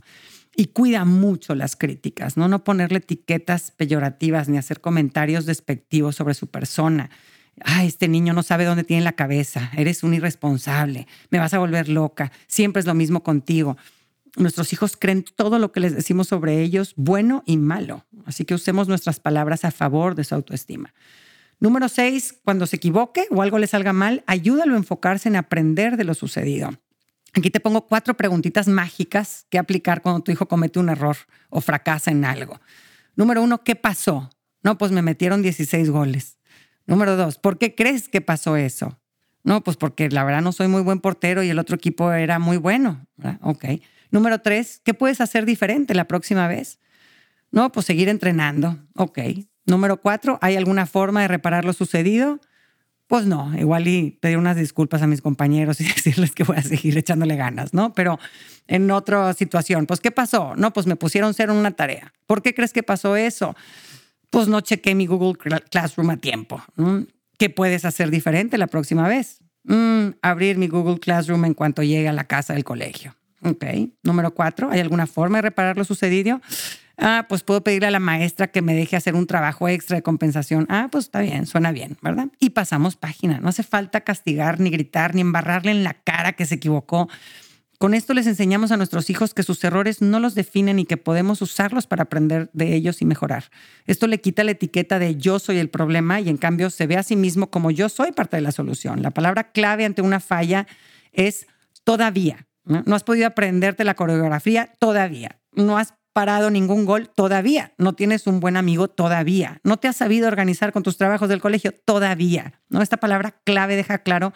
Y 0.57 0.67
cuida 0.67 1.05
mucho 1.05 1.55
las 1.55 1.77
críticas, 1.77 2.35
¿no? 2.35 2.49
No 2.49 2.65
ponerle 2.65 2.97
etiquetas 2.97 3.71
peyorativas 3.71 4.49
ni 4.49 4.57
hacer 4.57 4.81
comentarios 4.81 5.45
despectivos 5.45 6.17
sobre 6.17 6.33
su 6.33 6.47
persona 6.47 7.09
ay, 7.63 7.87
este 7.87 8.07
niño 8.07 8.33
no 8.33 8.43
sabe 8.43 8.65
dónde 8.65 8.83
tiene 8.83 9.03
la 9.03 9.13
cabeza, 9.13 9.71
eres 9.75 10.03
un 10.03 10.13
irresponsable, 10.13 11.07
me 11.29 11.39
vas 11.39 11.53
a 11.53 11.59
volver 11.59 11.89
loca, 11.89 12.31
siempre 12.47 12.79
es 12.79 12.85
lo 12.85 12.93
mismo 12.93 13.23
contigo. 13.23 13.77
Nuestros 14.37 14.71
hijos 14.73 14.95
creen 14.97 15.23
todo 15.23 15.59
lo 15.59 15.71
que 15.71 15.79
les 15.79 15.95
decimos 15.95 16.27
sobre 16.27 16.61
ellos, 16.61 16.93
bueno 16.95 17.43
y 17.45 17.57
malo. 17.57 18.05
Así 18.25 18.45
que 18.45 18.53
usemos 18.53 18.87
nuestras 18.87 19.19
palabras 19.19 19.65
a 19.65 19.71
favor 19.71 20.15
de 20.15 20.23
su 20.23 20.35
autoestima. 20.35 20.93
Número 21.59 21.89
seis, 21.89 22.35
cuando 22.45 22.65
se 22.67 22.77
equivoque 22.77 23.27
o 23.31 23.41
algo 23.41 23.59
le 23.59 23.67
salga 23.67 23.91
mal, 23.91 24.23
ayúdalo 24.27 24.75
a 24.75 24.77
enfocarse 24.77 25.27
en 25.27 25.35
aprender 25.35 25.97
de 25.97 26.05
lo 26.05 26.13
sucedido. 26.13 26.71
Aquí 27.33 27.49
te 27.51 27.59
pongo 27.59 27.87
cuatro 27.87 28.15
preguntitas 28.15 28.67
mágicas 28.67 29.45
que 29.49 29.59
aplicar 29.59 30.01
cuando 30.01 30.21
tu 30.21 30.31
hijo 30.31 30.47
comete 30.47 30.79
un 30.79 30.89
error 30.89 31.17
o 31.49 31.61
fracasa 31.61 32.11
en 32.11 32.23
algo. 32.23 32.59
Número 33.15 33.43
uno, 33.43 33.63
¿qué 33.63 33.75
pasó? 33.75 34.29
No, 34.63 34.77
pues 34.77 34.91
me 34.91 35.01
metieron 35.01 35.41
16 35.41 35.89
goles. 35.89 36.38
Número 36.89 37.15
dos, 37.15 37.37
¿por 37.37 37.59
qué 37.59 37.75
crees 37.75 38.09
que 38.09 38.19
pasó 38.19 38.57
eso? 38.57 38.99
No, 39.43 39.63
pues 39.63 39.77
porque 39.77 40.09
la 40.09 40.23
verdad 40.23 40.41
no 40.41 40.51
soy 40.51 40.67
muy 40.67 40.81
buen 40.81 40.99
portero 40.99 41.43
y 41.43 41.49
el 41.49 41.59
otro 41.59 41.75
equipo 41.75 42.11
era 42.11 42.39
muy 42.39 42.57
bueno. 42.57 43.05
Ok. 43.41 43.65
Número 44.09 44.39
tres, 44.39 44.81
¿qué 44.83 44.95
puedes 44.95 45.21
hacer 45.21 45.45
diferente 45.45 45.93
la 45.93 46.05
próxima 46.05 46.47
vez? 46.47 46.79
No, 47.51 47.71
pues 47.71 47.85
seguir 47.85 48.09
entrenando. 48.09 48.79
Ok. 48.95 49.19
Número 49.65 50.01
cuatro, 50.01 50.39
¿hay 50.41 50.55
alguna 50.55 50.87
forma 50.87 51.21
de 51.21 51.27
reparar 51.27 51.63
lo 51.63 51.73
sucedido? 51.73 52.39
Pues 53.05 53.27
no, 53.27 53.55
igual 53.57 53.87
y 53.87 54.17
pedir 54.19 54.37
unas 54.37 54.55
disculpas 54.55 55.03
a 55.03 55.07
mis 55.07 55.21
compañeros 55.21 55.79
y 55.81 55.83
decirles 55.95 56.31
que 56.31 56.43
voy 56.43 56.57
a 56.57 56.63
seguir 56.63 56.97
echándole 56.97 57.35
ganas, 57.35 57.71
¿no? 57.71 57.93
Pero 57.93 58.19
en 58.67 58.89
otra 58.89 59.31
situación, 59.33 59.85
pues 59.85 59.99
¿qué 59.99 60.09
pasó? 60.09 60.55
No, 60.55 60.73
pues 60.73 60.87
me 60.87 60.95
pusieron 60.95 61.35
cero 61.35 61.53
en 61.53 61.59
una 61.59 61.71
tarea. 61.71 62.13
¿Por 62.25 62.41
qué 62.41 62.55
crees 62.55 62.73
que 62.73 62.81
pasó 62.81 63.15
eso? 63.15 63.55
Pues 64.29 64.47
no 64.47 64.61
chequé 64.61 64.95
mi 64.95 65.05
Google 65.05 65.37
Classroom 65.69 66.09
a 66.11 66.17
tiempo. 66.17 66.61
¿Qué 67.37 67.49
puedes 67.49 67.85
hacer 67.85 68.11
diferente 68.11 68.57
la 68.57 68.67
próxima 68.67 69.07
vez? 69.07 69.39
Mm, 69.63 70.15
abrir 70.21 70.57
mi 70.57 70.67
Google 70.67 70.99
Classroom 70.99 71.45
en 71.45 71.53
cuanto 71.53 71.83
llegue 71.83 72.07
a 72.07 72.13
la 72.13 72.25
casa 72.25 72.53
del 72.53 72.63
colegio. 72.63 73.15
Ok. 73.43 73.65
Número 74.03 74.33
cuatro, 74.33 74.69
¿hay 74.71 74.79
alguna 74.79 75.07
forma 75.07 75.37
de 75.37 75.43
reparar 75.43 75.77
lo 75.77 75.83
sucedido? 75.83 76.41
Ah, 76.97 77.27
pues 77.29 77.43
puedo 77.43 77.63
pedirle 77.63 77.87
a 77.87 77.91
la 77.91 77.99
maestra 77.99 78.47
que 78.47 78.61
me 78.61 78.75
deje 78.75 78.97
hacer 78.97 79.15
un 79.15 79.25
trabajo 79.25 79.69
extra 79.69 79.95
de 79.95 80.03
compensación. 80.03 80.65
Ah, 80.69 80.89
pues 80.91 81.05
está 81.05 81.21
bien, 81.21 81.45
suena 81.45 81.71
bien, 81.71 81.97
¿verdad? 82.01 82.27
Y 82.39 82.49
pasamos 82.49 82.97
página. 82.97 83.39
No 83.39 83.49
hace 83.49 83.63
falta 83.63 84.01
castigar, 84.01 84.59
ni 84.59 84.69
gritar, 84.69 85.15
ni 85.15 85.21
embarrarle 85.21 85.71
en 85.71 85.85
la 85.85 85.93
cara 85.93 86.33
que 86.33 86.45
se 86.45 86.55
equivocó. 86.55 87.07
Con 87.79 87.93
esto 87.93 88.13
les 88.13 88.27
enseñamos 88.27 88.73
a 88.73 88.77
nuestros 88.77 89.09
hijos 89.09 89.33
que 89.33 89.41
sus 89.41 89.63
errores 89.63 90.01
no 90.01 90.19
los 90.19 90.35
definen 90.35 90.79
y 90.79 90.85
que 90.85 90.97
podemos 90.97 91.41
usarlos 91.41 91.87
para 91.87 92.03
aprender 92.03 92.49
de 92.51 92.75
ellos 92.75 93.01
y 93.01 93.05
mejorar. 93.05 93.45
Esto 93.87 94.05
le 94.05 94.19
quita 94.19 94.43
la 94.43 94.51
etiqueta 94.51 94.99
de 94.99 95.15
yo 95.15 95.39
soy 95.39 95.59
el 95.59 95.69
problema 95.69 96.19
y 96.19 96.27
en 96.27 96.35
cambio 96.35 96.71
se 96.71 96.87
ve 96.87 96.97
a 96.97 97.03
sí 97.03 97.15
mismo 97.15 97.49
como 97.49 97.71
yo 97.71 97.87
soy 97.87 98.11
parte 98.11 98.35
de 98.35 98.41
la 98.41 98.51
solución. 98.51 99.01
La 99.01 99.11
palabra 99.11 99.53
clave 99.53 99.85
ante 99.85 100.01
una 100.01 100.19
falla 100.19 100.67
es 101.13 101.47
todavía. 101.85 102.47
No, 102.65 102.95
has 102.95 103.05
podido 103.05 103.27
aprenderte 103.27 103.85
la 103.85 103.95
coreografía 103.95 104.73
todavía. 104.77 105.39
No 105.53 105.77
has 105.77 105.93
parado 106.11 106.51
ningún 106.51 106.83
gol 106.83 107.09
todavía. 107.09 107.73
No 107.77 107.93
tienes 107.93 108.27
un 108.27 108.41
buen 108.41 108.57
amigo 108.57 108.89
todavía. 108.89 109.61
No 109.63 109.77
te 109.77 109.87
has 109.87 109.95
sabido 109.95 110.27
organizar 110.27 110.73
con 110.73 110.83
tus 110.83 110.97
trabajos 110.97 111.29
del 111.29 111.39
colegio 111.39 111.71
todavía. 111.71 112.59
¿no? 112.67 112.81
Esta 112.81 112.97
palabra 112.97 113.39
clave 113.45 113.77
deja 113.77 113.99
claro 113.99 114.33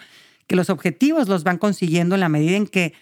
que 0.47 0.55
los 0.55 0.69
objetivos 0.69 1.27
los 1.27 1.43
van 1.43 1.57
consiguiendo 1.57 2.15
en 2.15 2.21
la 2.21 2.29
medida 2.29 2.55
en 2.55 2.67
que 2.67 2.93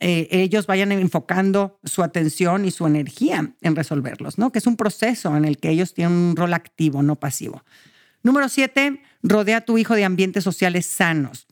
eh, 0.00 0.28
ellos 0.30 0.66
vayan 0.66 0.92
enfocando 0.92 1.80
su 1.84 2.02
atención 2.02 2.64
y 2.64 2.70
su 2.70 2.86
energía 2.86 3.52
en 3.60 3.76
resolverlos, 3.76 4.38
¿no? 4.38 4.52
Que 4.52 4.60
es 4.60 4.66
un 4.66 4.76
proceso 4.76 5.36
en 5.36 5.44
el 5.44 5.58
que 5.58 5.70
ellos 5.70 5.94
tienen 5.94 6.16
un 6.16 6.36
rol 6.36 6.54
activo, 6.54 7.02
no 7.02 7.16
pasivo. 7.16 7.64
Número 8.22 8.48
siete, 8.48 9.02
rodea 9.22 9.58
a 9.58 9.60
tu 9.62 9.78
hijo 9.78 9.94
de 9.94 10.04
ambientes 10.04 10.44
sociales 10.44 10.86
sanos. 10.86 11.46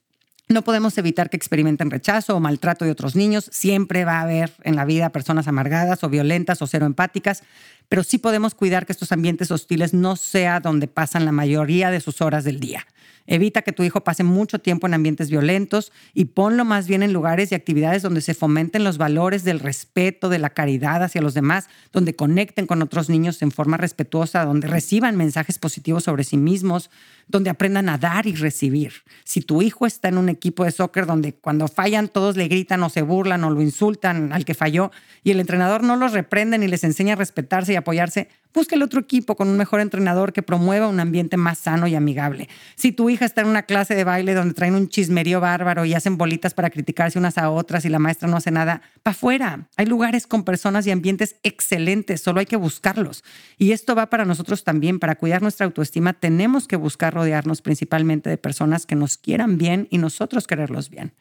No 0.48 0.62
podemos 0.62 0.96
evitar 0.96 1.28
que 1.28 1.36
experimenten 1.36 1.90
rechazo 1.90 2.36
o 2.36 2.40
maltrato 2.40 2.84
de 2.84 2.92
otros 2.92 3.16
niños. 3.16 3.48
Siempre 3.52 4.04
va 4.04 4.18
a 4.18 4.22
haber 4.22 4.52
en 4.62 4.76
la 4.76 4.84
vida 4.84 5.10
personas 5.10 5.48
amargadas 5.48 6.04
o 6.04 6.08
violentas 6.08 6.62
o 6.62 6.68
cero 6.68 6.86
empáticas, 6.86 7.42
pero 7.88 8.04
sí 8.04 8.18
podemos 8.18 8.54
cuidar 8.54 8.86
que 8.86 8.92
estos 8.92 9.10
ambientes 9.10 9.50
hostiles 9.50 9.92
no 9.92 10.14
sea 10.14 10.60
donde 10.60 10.86
pasan 10.86 11.24
la 11.24 11.32
mayoría 11.32 11.90
de 11.90 12.00
sus 12.00 12.20
horas 12.20 12.44
del 12.44 12.60
día. 12.60 12.86
Evita 13.26 13.62
que 13.62 13.72
tu 13.72 13.82
hijo 13.82 14.02
pase 14.02 14.24
mucho 14.24 14.58
tiempo 14.58 14.86
en 14.86 14.94
ambientes 14.94 15.30
violentos 15.30 15.92
y 16.14 16.26
ponlo 16.26 16.64
más 16.64 16.86
bien 16.86 17.02
en 17.02 17.12
lugares 17.12 17.50
y 17.50 17.54
actividades 17.54 18.02
donde 18.02 18.20
se 18.20 18.34
fomenten 18.34 18.84
los 18.84 18.98
valores 18.98 19.44
del 19.44 19.60
respeto, 19.60 20.28
de 20.28 20.38
la 20.38 20.50
caridad 20.50 21.02
hacia 21.02 21.20
los 21.20 21.34
demás, 21.34 21.68
donde 21.92 22.14
conecten 22.14 22.66
con 22.66 22.82
otros 22.82 23.08
niños 23.08 23.42
en 23.42 23.50
forma 23.50 23.76
respetuosa, 23.76 24.44
donde 24.44 24.68
reciban 24.68 25.16
mensajes 25.16 25.58
positivos 25.58 26.04
sobre 26.04 26.24
sí 26.24 26.36
mismos, 26.36 26.90
donde 27.28 27.50
aprendan 27.50 27.88
a 27.88 27.98
dar 27.98 28.26
y 28.26 28.34
recibir. 28.34 28.92
Si 29.24 29.40
tu 29.40 29.62
hijo 29.62 29.86
está 29.86 30.08
en 30.08 30.18
un 30.18 30.28
equipo 30.28 30.64
de 30.64 30.70
soccer 30.70 31.06
donde 31.06 31.34
cuando 31.34 31.68
fallan 31.68 32.08
todos 32.08 32.36
le 32.36 32.48
gritan 32.48 32.82
o 32.82 32.88
se 32.88 33.02
burlan 33.02 33.42
o 33.44 33.50
lo 33.50 33.60
insultan 33.60 34.32
al 34.32 34.44
que 34.44 34.54
falló 34.54 34.90
y 35.24 35.32
el 35.32 35.40
entrenador 35.40 35.82
no 35.82 35.96
los 35.96 36.12
reprende 36.12 36.58
ni 36.58 36.68
les 36.68 36.84
enseña 36.84 37.14
a 37.14 37.16
respetarse 37.16 37.72
y 37.72 37.76
apoyarse, 37.76 38.28
busca 38.56 38.74
el 38.74 38.82
otro 38.82 39.00
equipo 39.00 39.36
con 39.36 39.48
un 39.48 39.58
mejor 39.58 39.80
entrenador 39.80 40.32
que 40.32 40.42
promueva 40.42 40.88
un 40.88 40.98
ambiente 40.98 41.36
más 41.36 41.58
sano 41.58 41.86
y 41.86 41.94
amigable. 41.94 42.48
Si 42.74 42.90
tu 42.90 43.10
hija 43.10 43.26
está 43.26 43.42
en 43.42 43.48
una 43.48 43.64
clase 43.64 43.94
de 43.94 44.02
baile 44.02 44.32
donde 44.32 44.54
traen 44.54 44.74
un 44.74 44.88
chismerío 44.88 45.40
bárbaro 45.40 45.84
y 45.84 45.92
hacen 45.92 46.16
bolitas 46.16 46.54
para 46.54 46.70
criticarse 46.70 47.18
unas 47.18 47.36
a 47.36 47.50
otras 47.50 47.84
y 47.84 47.90
la 47.90 47.98
maestra 47.98 48.28
no 48.28 48.38
hace 48.38 48.50
nada, 48.50 48.80
pa' 49.02 49.10
afuera. 49.10 49.68
Hay 49.76 49.84
lugares 49.84 50.26
con 50.26 50.42
personas 50.42 50.86
y 50.86 50.90
ambientes 50.90 51.36
excelentes, 51.42 52.22
solo 52.22 52.40
hay 52.40 52.46
que 52.46 52.56
buscarlos. 52.56 53.24
Y 53.58 53.72
esto 53.72 53.94
va 53.94 54.06
para 54.06 54.24
nosotros 54.24 54.64
también, 54.64 55.00
para 55.00 55.16
cuidar 55.16 55.42
nuestra 55.42 55.66
autoestima, 55.66 56.14
tenemos 56.14 56.66
que 56.66 56.76
buscar 56.76 57.12
rodearnos 57.12 57.60
principalmente 57.60 58.30
de 58.30 58.38
personas 58.38 58.86
que 58.86 58.94
nos 58.94 59.18
quieran 59.18 59.58
bien 59.58 59.86
y 59.90 59.98
nosotros 59.98 60.46
quererlos 60.46 60.88
bien. 60.88 61.12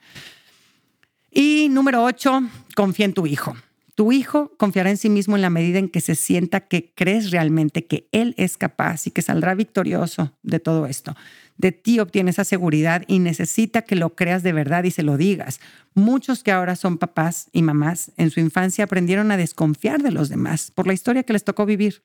Y 1.31 1.67
número 1.69 2.01
ocho, 2.01 2.39
confía 2.75 3.05
en 3.05 3.13
tu 3.13 3.27
hijo. 3.27 3.57
Tu 3.95 4.11
hijo 4.11 4.51
confiará 4.57 4.89
en 4.89 4.97
sí 4.97 5.09
mismo 5.09 5.37
en 5.37 5.41
la 5.41 5.49
medida 5.49 5.79
en 5.79 5.87
que 5.87 6.01
se 6.01 6.15
sienta 6.15 6.59
que 6.59 6.91
crees 6.95 7.31
realmente 7.31 7.85
que 7.85 8.09
él 8.11 8.35
es 8.37 8.57
capaz 8.57 9.07
y 9.07 9.11
que 9.11 9.21
saldrá 9.21 9.55
victorioso 9.55 10.33
de 10.43 10.59
todo 10.59 10.85
esto. 10.85 11.15
De 11.57 11.71
ti 11.71 11.99
obtiene 12.01 12.31
esa 12.31 12.43
seguridad 12.43 13.03
y 13.07 13.19
necesita 13.19 13.83
que 13.83 13.95
lo 13.95 14.13
creas 14.13 14.43
de 14.43 14.51
verdad 14.51 14.83
y 14.83 14.91
se 14.91 15.03
lo 15.03 15.15
digas. 15.15 15.61
Muchos 15.93 16.43
que 16.43 16.51
ahora 16.51 16.75
son 16.75 16.97
papás 16.97 17.47
y 17.53 17.61
mamás 17.61 18.11
en 18.17 18.31
su 18.31 18.41
infancia 18.41 18.83
aprendieron 18.83 19.31
a 19.31 19.37
desconfiar 19.37 20.03
de 20.03 20.11
los 20.11 20.27
demás 20.27 20.71
por 20.71 20.87
la 20.87 20.93
historia 20.93 21.23
que 21.23 21.31
les 21.31 21.45
tocó 21.45 21.65
vivir. 21.65 22.03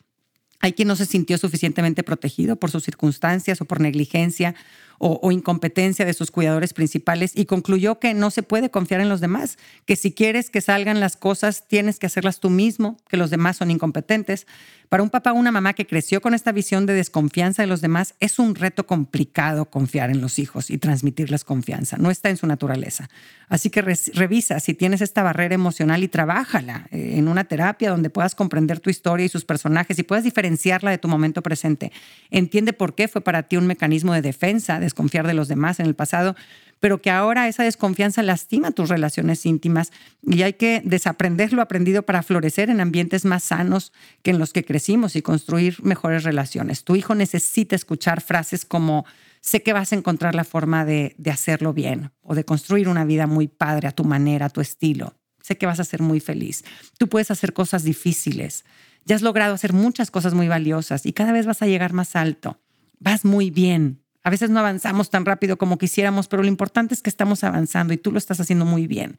Hay 0.60 0.74
quien 0.74 0.88
no 0.88 0.94
se 0.94 1.06
sintió 1.06 1.38
suficientemente 1.38 2.04
protegido 2.04 2.56
por 2.56 2.70
sus 2.70 2.84
circunstancias 2.84 3.60
o 3.60 3.64
por 3.64 3.80
negligencia 3.80 4.54
o, 5.02 5.32
incompetencia 5.32 6.04
de 6.04 6.12
sus 6.12 6.30
cuidadores 6.30 6.74
principales 6.74 7.32
y 7.34 7.46
concluyó 7.46 7.98
que 7.98 8.12
no 8.12 8.30
se 8.30 8.42
puede 8.42 8.70
confiar 8.70 9.00
en 9.00 9.08
los 9.08 9.22
demás, 9.22 9.56
que 9.86 9.96
si 9.96 10.12
quieres 10.12 10.50
que 10.50 10.60
salgan 10.60 11.00
las 11.00 11.16
cosas 11.16 11.66
tienes 11.66 11.98
que 11.98 12.06
hacerlas 12.06 12.38
tú 12.38 12.50
mismo, 12.50 12.98
que 13.08 13.16
los 13.16 13.30
demás 13.30 13.56
son 13.56 13.70
incompetentes. 13.70 14.46
Para 14.90 15.04
un 15.04 15.10
papá 15.10 15.32
o 15.32 15.36
una 15.36 15.52
mamá 15.52 15.72
que 15.72 15.86
creció 15.86 16.20
con 16.20 16.34
esta 16.34 16.50
visión 16.50 16.84
de 16.84 16.94
desconfianza 16.94 17.62
de 17.62 17.68
los 17.68 17.80
demás, 17.80 18.14
es 18.18 18.40
un 18.40 18.56
reto 18.56 18.86
complicado 18.86 19.66
confiar 19.66 20.10
en 20.10 20.20
los 20.20 20.40
hijos 20.40 20.68
y 20.68 20.78
transmitirles 20.78 21.44
confianza. 21.44 21.96
No 21.96 22.10
está 22.10 22.28
en 22.28 22.36
su 22.36 22.48
naturaleza. 22.48 23.08
Así 23.48 23.70
que 23.70 23.82
revisa 23.82 24.58
si 24.58 24.74
tienes 24.74 25.00
esta 25.00 25.22
barrera 25.22 25.54
emocional 25.54 26.02
y 26.02 26.08
trabájala 26.08 26.88
eh, 26.90 27.14
en 27.16 27.28
una 27.28 27.44
terapia 27.44 27.90
donde 27.90 28.10
puedas 28.10 28.34
comprender 28.34 28.80
tu 28.80 28.90
historia 28.90 29.26
y 29.26 29.28
sus 29.28 29.44
personajes 29.44 29.96
y 29.98 30.02
puedas 30.02 30.24
diferenciarla 30.24 30.90
de 30.90 30.98
tu 30.98 31.06
momento 31.06 31.40
presente. 31.40 31.92
Entiende 32.30 32.72
por 32.72 32.96
qué 32.96 33.06
fue 33.06 33.20
para 33.20 33.44
ti 33.44 33.56
un 33.56 33.68
mecanismo 33.68 34.12
de 34.12 34.22
defensa, 34.22 34.80
de 34.80 34.89
desconfiar 34.90 35.26
de 35.26 35.34
los 35.34 35.48
demás 35.48 35.80
en 35.80 35.86
el 35.86 35.94
pasado, 35.94 36.36
pero 36.80 37.00
que 37.00 37.10
ahora 37.10 37.46
esa 37.46 37.62
desconfianza 37.62 38.22
lastima 38.22 38.72
tus 38.72 38.88
relaciones 38.88 39.44
íntimas 39.46 39.92
y 40.22 40.42
hay 40.42 40.54
que 40.54 40.82
desaprender 40.84 41.52
lo 41.52 41.62
aprendido 41.62 42.02
para 42.02 42.22
florecer 42.22 42.70
en 42.70 42.80
ambientes 42.80 43.24
más 43.24 43.44
sanos 43.44 43.92
que 44.22 44.30
en 44.30 44.38
los 44.38 44.52
que 44.52 44.64
crecimos 44.64 45.14
y 45.14 45.22
construir 45.22 45.82
mejores 45.82 46.24
relaciones. 46.24 46.84
Tu 46.84 46.96
hijo 46.96 47.14
necesita 47.14 47.76
escuchar 47.76 48.22
frases 48.22 48.64
como 48.64 49.04
sé 49.42 49.62
que 49.62 49.72
vas 49.72 49.92
a 49.92 49.96
encontrar 49.96 50.34
la 50.34 50.44
forma 50.44 50.84
de, 50.84 51.14
de 51.18 51.30
hacerlo 51.30 51.72
bien 51.72 52.10
o 52.22 52.34
de 52.34 52.44
construir 52.44 52.88
una 52.88 53.04
vida 53.04 53.26
muy 53.26 53.46
padre 53.46 53.88
a 53.88 53.92
tu 53.92 54.04
manera, 54.04 54.46
a 54.46 54.50
tu 54.50 54.60
estilo. 54.60 55.14
Sé 55.42 55.56
que 55.56 55.66
vas 55.66 55.80
a 55.80 55.84
ser 55.84 56.02
muy 56.02 56.20
feliz. 56.20 56.64
Tú 56.98 57.08
puedes 57.08 57.30
hacer 57.30 57.52
cosas 57.52 57.84
difíciles. 57.84 58.64
Ya 59.04 59.16
has 59.16 59.22
logrado 59.22 59.54
hacer 59.54 59.72
muchas 59.72 60.10
cosas 60.10 60.34
muy 60.34 60.48
valiosas 60.48 61.06
y 61.06 61.12
cada 61.12 61.32
vez 61.32 61.46
vas 61.46 61.62
a 61.62 61.66
llegar 61.66 61.92
más 61.92 62.16
alto. 62.16 62.60
Vas 62.98 63.24
muy 63.24 63.50
bien. 63.50 64.02
A 64.22 64.30
veces 64.30 64.50
no 64.50 64.60
avanzamos 64.60 65.08
tan 65.10 65.24
rápido 65.24 65.56
como 65.56 65.78
quisiéramos, 65.78 66.28
pero 66.28 66.42
lo 66.42 66.48
importante 66.48 66.94
es 66.94 67.02
que 67.02 67.10
estamos 67.10 67.42
avanzando 67.42 67.94
y 67.94 67.96
tú 67.96 68.12
lo 68.12 68.18
estás 68.18 68.38
haciendo 68.40 68.66
muy 68.66 68.86
bien. 68.86 69.18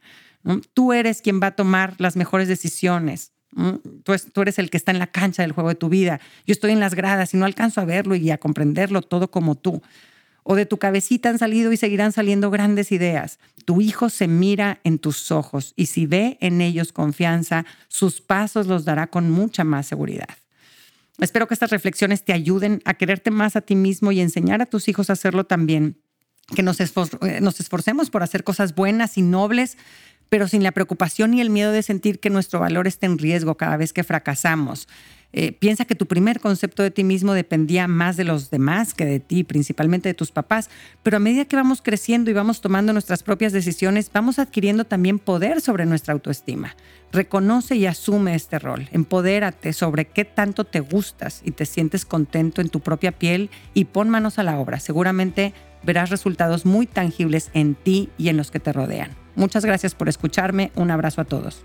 Tú 0.74 0.92
eres 0.92 1.22
quien 1.22 1.40
va 1.40 1.48
a 1.48 1.56
tomar 1.56 1.94
las 1.98 2.16
mejores 2.16 2.48
decisiones. 2.48 3.32
Tú, 4.04 4.40
eres 4.40 4.58
el 4.58 4.70
que 4.70 4.76
está 4.76 4.92
en 4.92 4.98
la 4.98 5.08
cancha 5.08 5.42
del 5.42 5.52
juego 5.52 5.70
de 5.70 5.74
tu 5.74 5.88
vida. 5.88 6.20
Yo 6.46 6.52
estoy 6.52 6.72
en 6.72 6.80
las 6.80 6.94
gradas 6.94 7.34
y 7.34 7.36
no 7.36 7.44
alcanzo 7.44 7.80
a 7.80 7.84
verlo 7.84 8.14
y 8.14 8.30
a 8.30 8.38
comprenderlo 8.38 9.02
todo 9.02 9.30
como 9.30 9.56
tú. 9.56 9.82
O 10.44 10.54
de 10.54 10.66
tu 10.66 10.78
cabecita 10.78 11.28
han 11.28 11.38
salido 11.38 11.72
y 11.72 11.76
seguirán 11.76 12.12
saliendo 12.12 12.50
grandes 12.50 12.92
ideas. 12.92 13.38
Tu 13.64 13.80
hijo 13.80 14.08
se 14.08 14.26
mira 14.26 14.80
en 14.84 14.98
tus 14.98 15.30
ojos 15.30 15.72
y 15.76 15.86
si 15.86 16.06
ve 16.06 16.38
en 16.40 16.60
ellos 16.60 16.92
confianza, 16.92 17.64
sus 17.88 18.20
pasos 18.20 18.66
los 18.66 18.84
dará 18.84 19.08
con 19.08 19.30
mucha 19.30 19.64
más 19.64 19.86
seguridad. 19.86 20.41
Espero 21.22 21.46
que 21.46 21.54
estas 21.54 21.70
reflexiones 21.70 22.24
te 22.24 22.32
ayuden 22.32 22.82
a 22.84 22.94
quererte 22.94 23.30
más 23.30 23.54
a 23.54 23.60
ti 23.60 23.76
mismo 23.76 24.10
y 24.12 24.20
enseñar 24.20 24.60
a 24.60 24.66
tus 24.66 24.88
hijos 24.88 25.08
a 25.08 25.12
hacerlo 25.12 25.44
también. 25.44 26.00
Que 26.56 26.62
nos, 26.62 26.80
eh, 26.80 27.40
nos 27.40 27.60
esforcemos 27.60 28.10
por 28.10 28.22
hacer 28.22 28.42
cosas 28.42 28.74
buenas 28.74 29.16
y 29.16 29.22
nobles, 29.22 29.78
pero 30.28 30.48
sin 30.48 30.62
la 30.62 30.72
preocupación 30.72 31.34
y 31.34 31.40
el 31.40 31.50
miedo 31.50 31.70
de 31.70 31.82
sentir 31.82 32.18
que 32.18 32.30
nuestro 32.30 32.58
valor 32.58 32.86
está 32.88 33.06
en 33.06 33.18
riesgo 33.18 33.56
cada 33.56 33.76
vez 33.76 33.92
que 33.92 34.02
fracasamos. 34.02 34.88
Eh, 35.32 35.52
piensa 35.52 35.84
que 35.84 35.94
tu 35.94 36.06
primer 36.06 36.40
concepto 36.40 36.82
de 36.82 36.90
ti 36.90 37.04
mismo 37.04 37.32
dependía 37.32 37.88
más 37.88 38.16
de 38.16 38.24
los 38.24 38.50
demás 38.50 38.92
que 38.94 39.06
de 39.06 39.20
ti, 39.20 39.44
principalmente 39.44 40.08
de 40.08 40.14
tus 40.14 40.30
papás, 40.30 40.68
pero 41.02 41.16
a 41.16 41.20
medida 41.20 41.46
que 41.46 41.56
vamos 41.56 41.80
creciendo 41.82 42.30
y 42.30 42.34
vamos 42.34 42.60
tomando 42.60 42.92
nuestras 42.92 43.22
propias 43.22 43.52
decisiones, 43.52 44.10
vamos 44.12 44.38
adquiriendo 44.38 44.84
también 44.84 45.18
poder 45.18 45.60
sobre 45.60 45.86
nuestra 45.86 46.12
autoestima. 46.12 46.76
Reconoce 47.12 47.76
y 47.76 47.86
asume 47.86 48.34
este 48.34 48.58
rol, 48.58 48.88
empodérate 48.92 49.72
sobre 49.72 50.06
qué 50.06 50.24
tanto 50.24 50.64
te 50.64 50.80
gustas 50.80 51.42
y 51.44 51.52
te 51.52 51.66
sientes 51.66 52.04
contento 52.04 52.60
en 52.60 52.68
tu 52.68 52.80
propia 52.80 53.12
piel 53.12 53.50
y 53.74 53.86
pon 53.86 54.08
manos 54.08 54.38
a 54.38 54.42
la 54.42 54.58
obra. 54.58 54.80
Seguramente 54.80 55.54
verás 55.82 56.10
resultados 56.10 56.64
muy 56.64 56.86
tangibles 56.86 57.50
en 57.54 57.74
ti 57.74 58.10
y 58.18 58.28
en 58.28 58.36
los 58.36 58.50
que 58.50 58.60
te 58.60 58.72
rodean. 58.72 59.10
Muchas 59.34 59.64
gracias 59.64 59.94
por 59.94 60.08
escucharme, 60.08 60.72
un 60.74 60.90
abrazo 60.90 61.22
a 61.22 61.24
todos. 61.24 61.64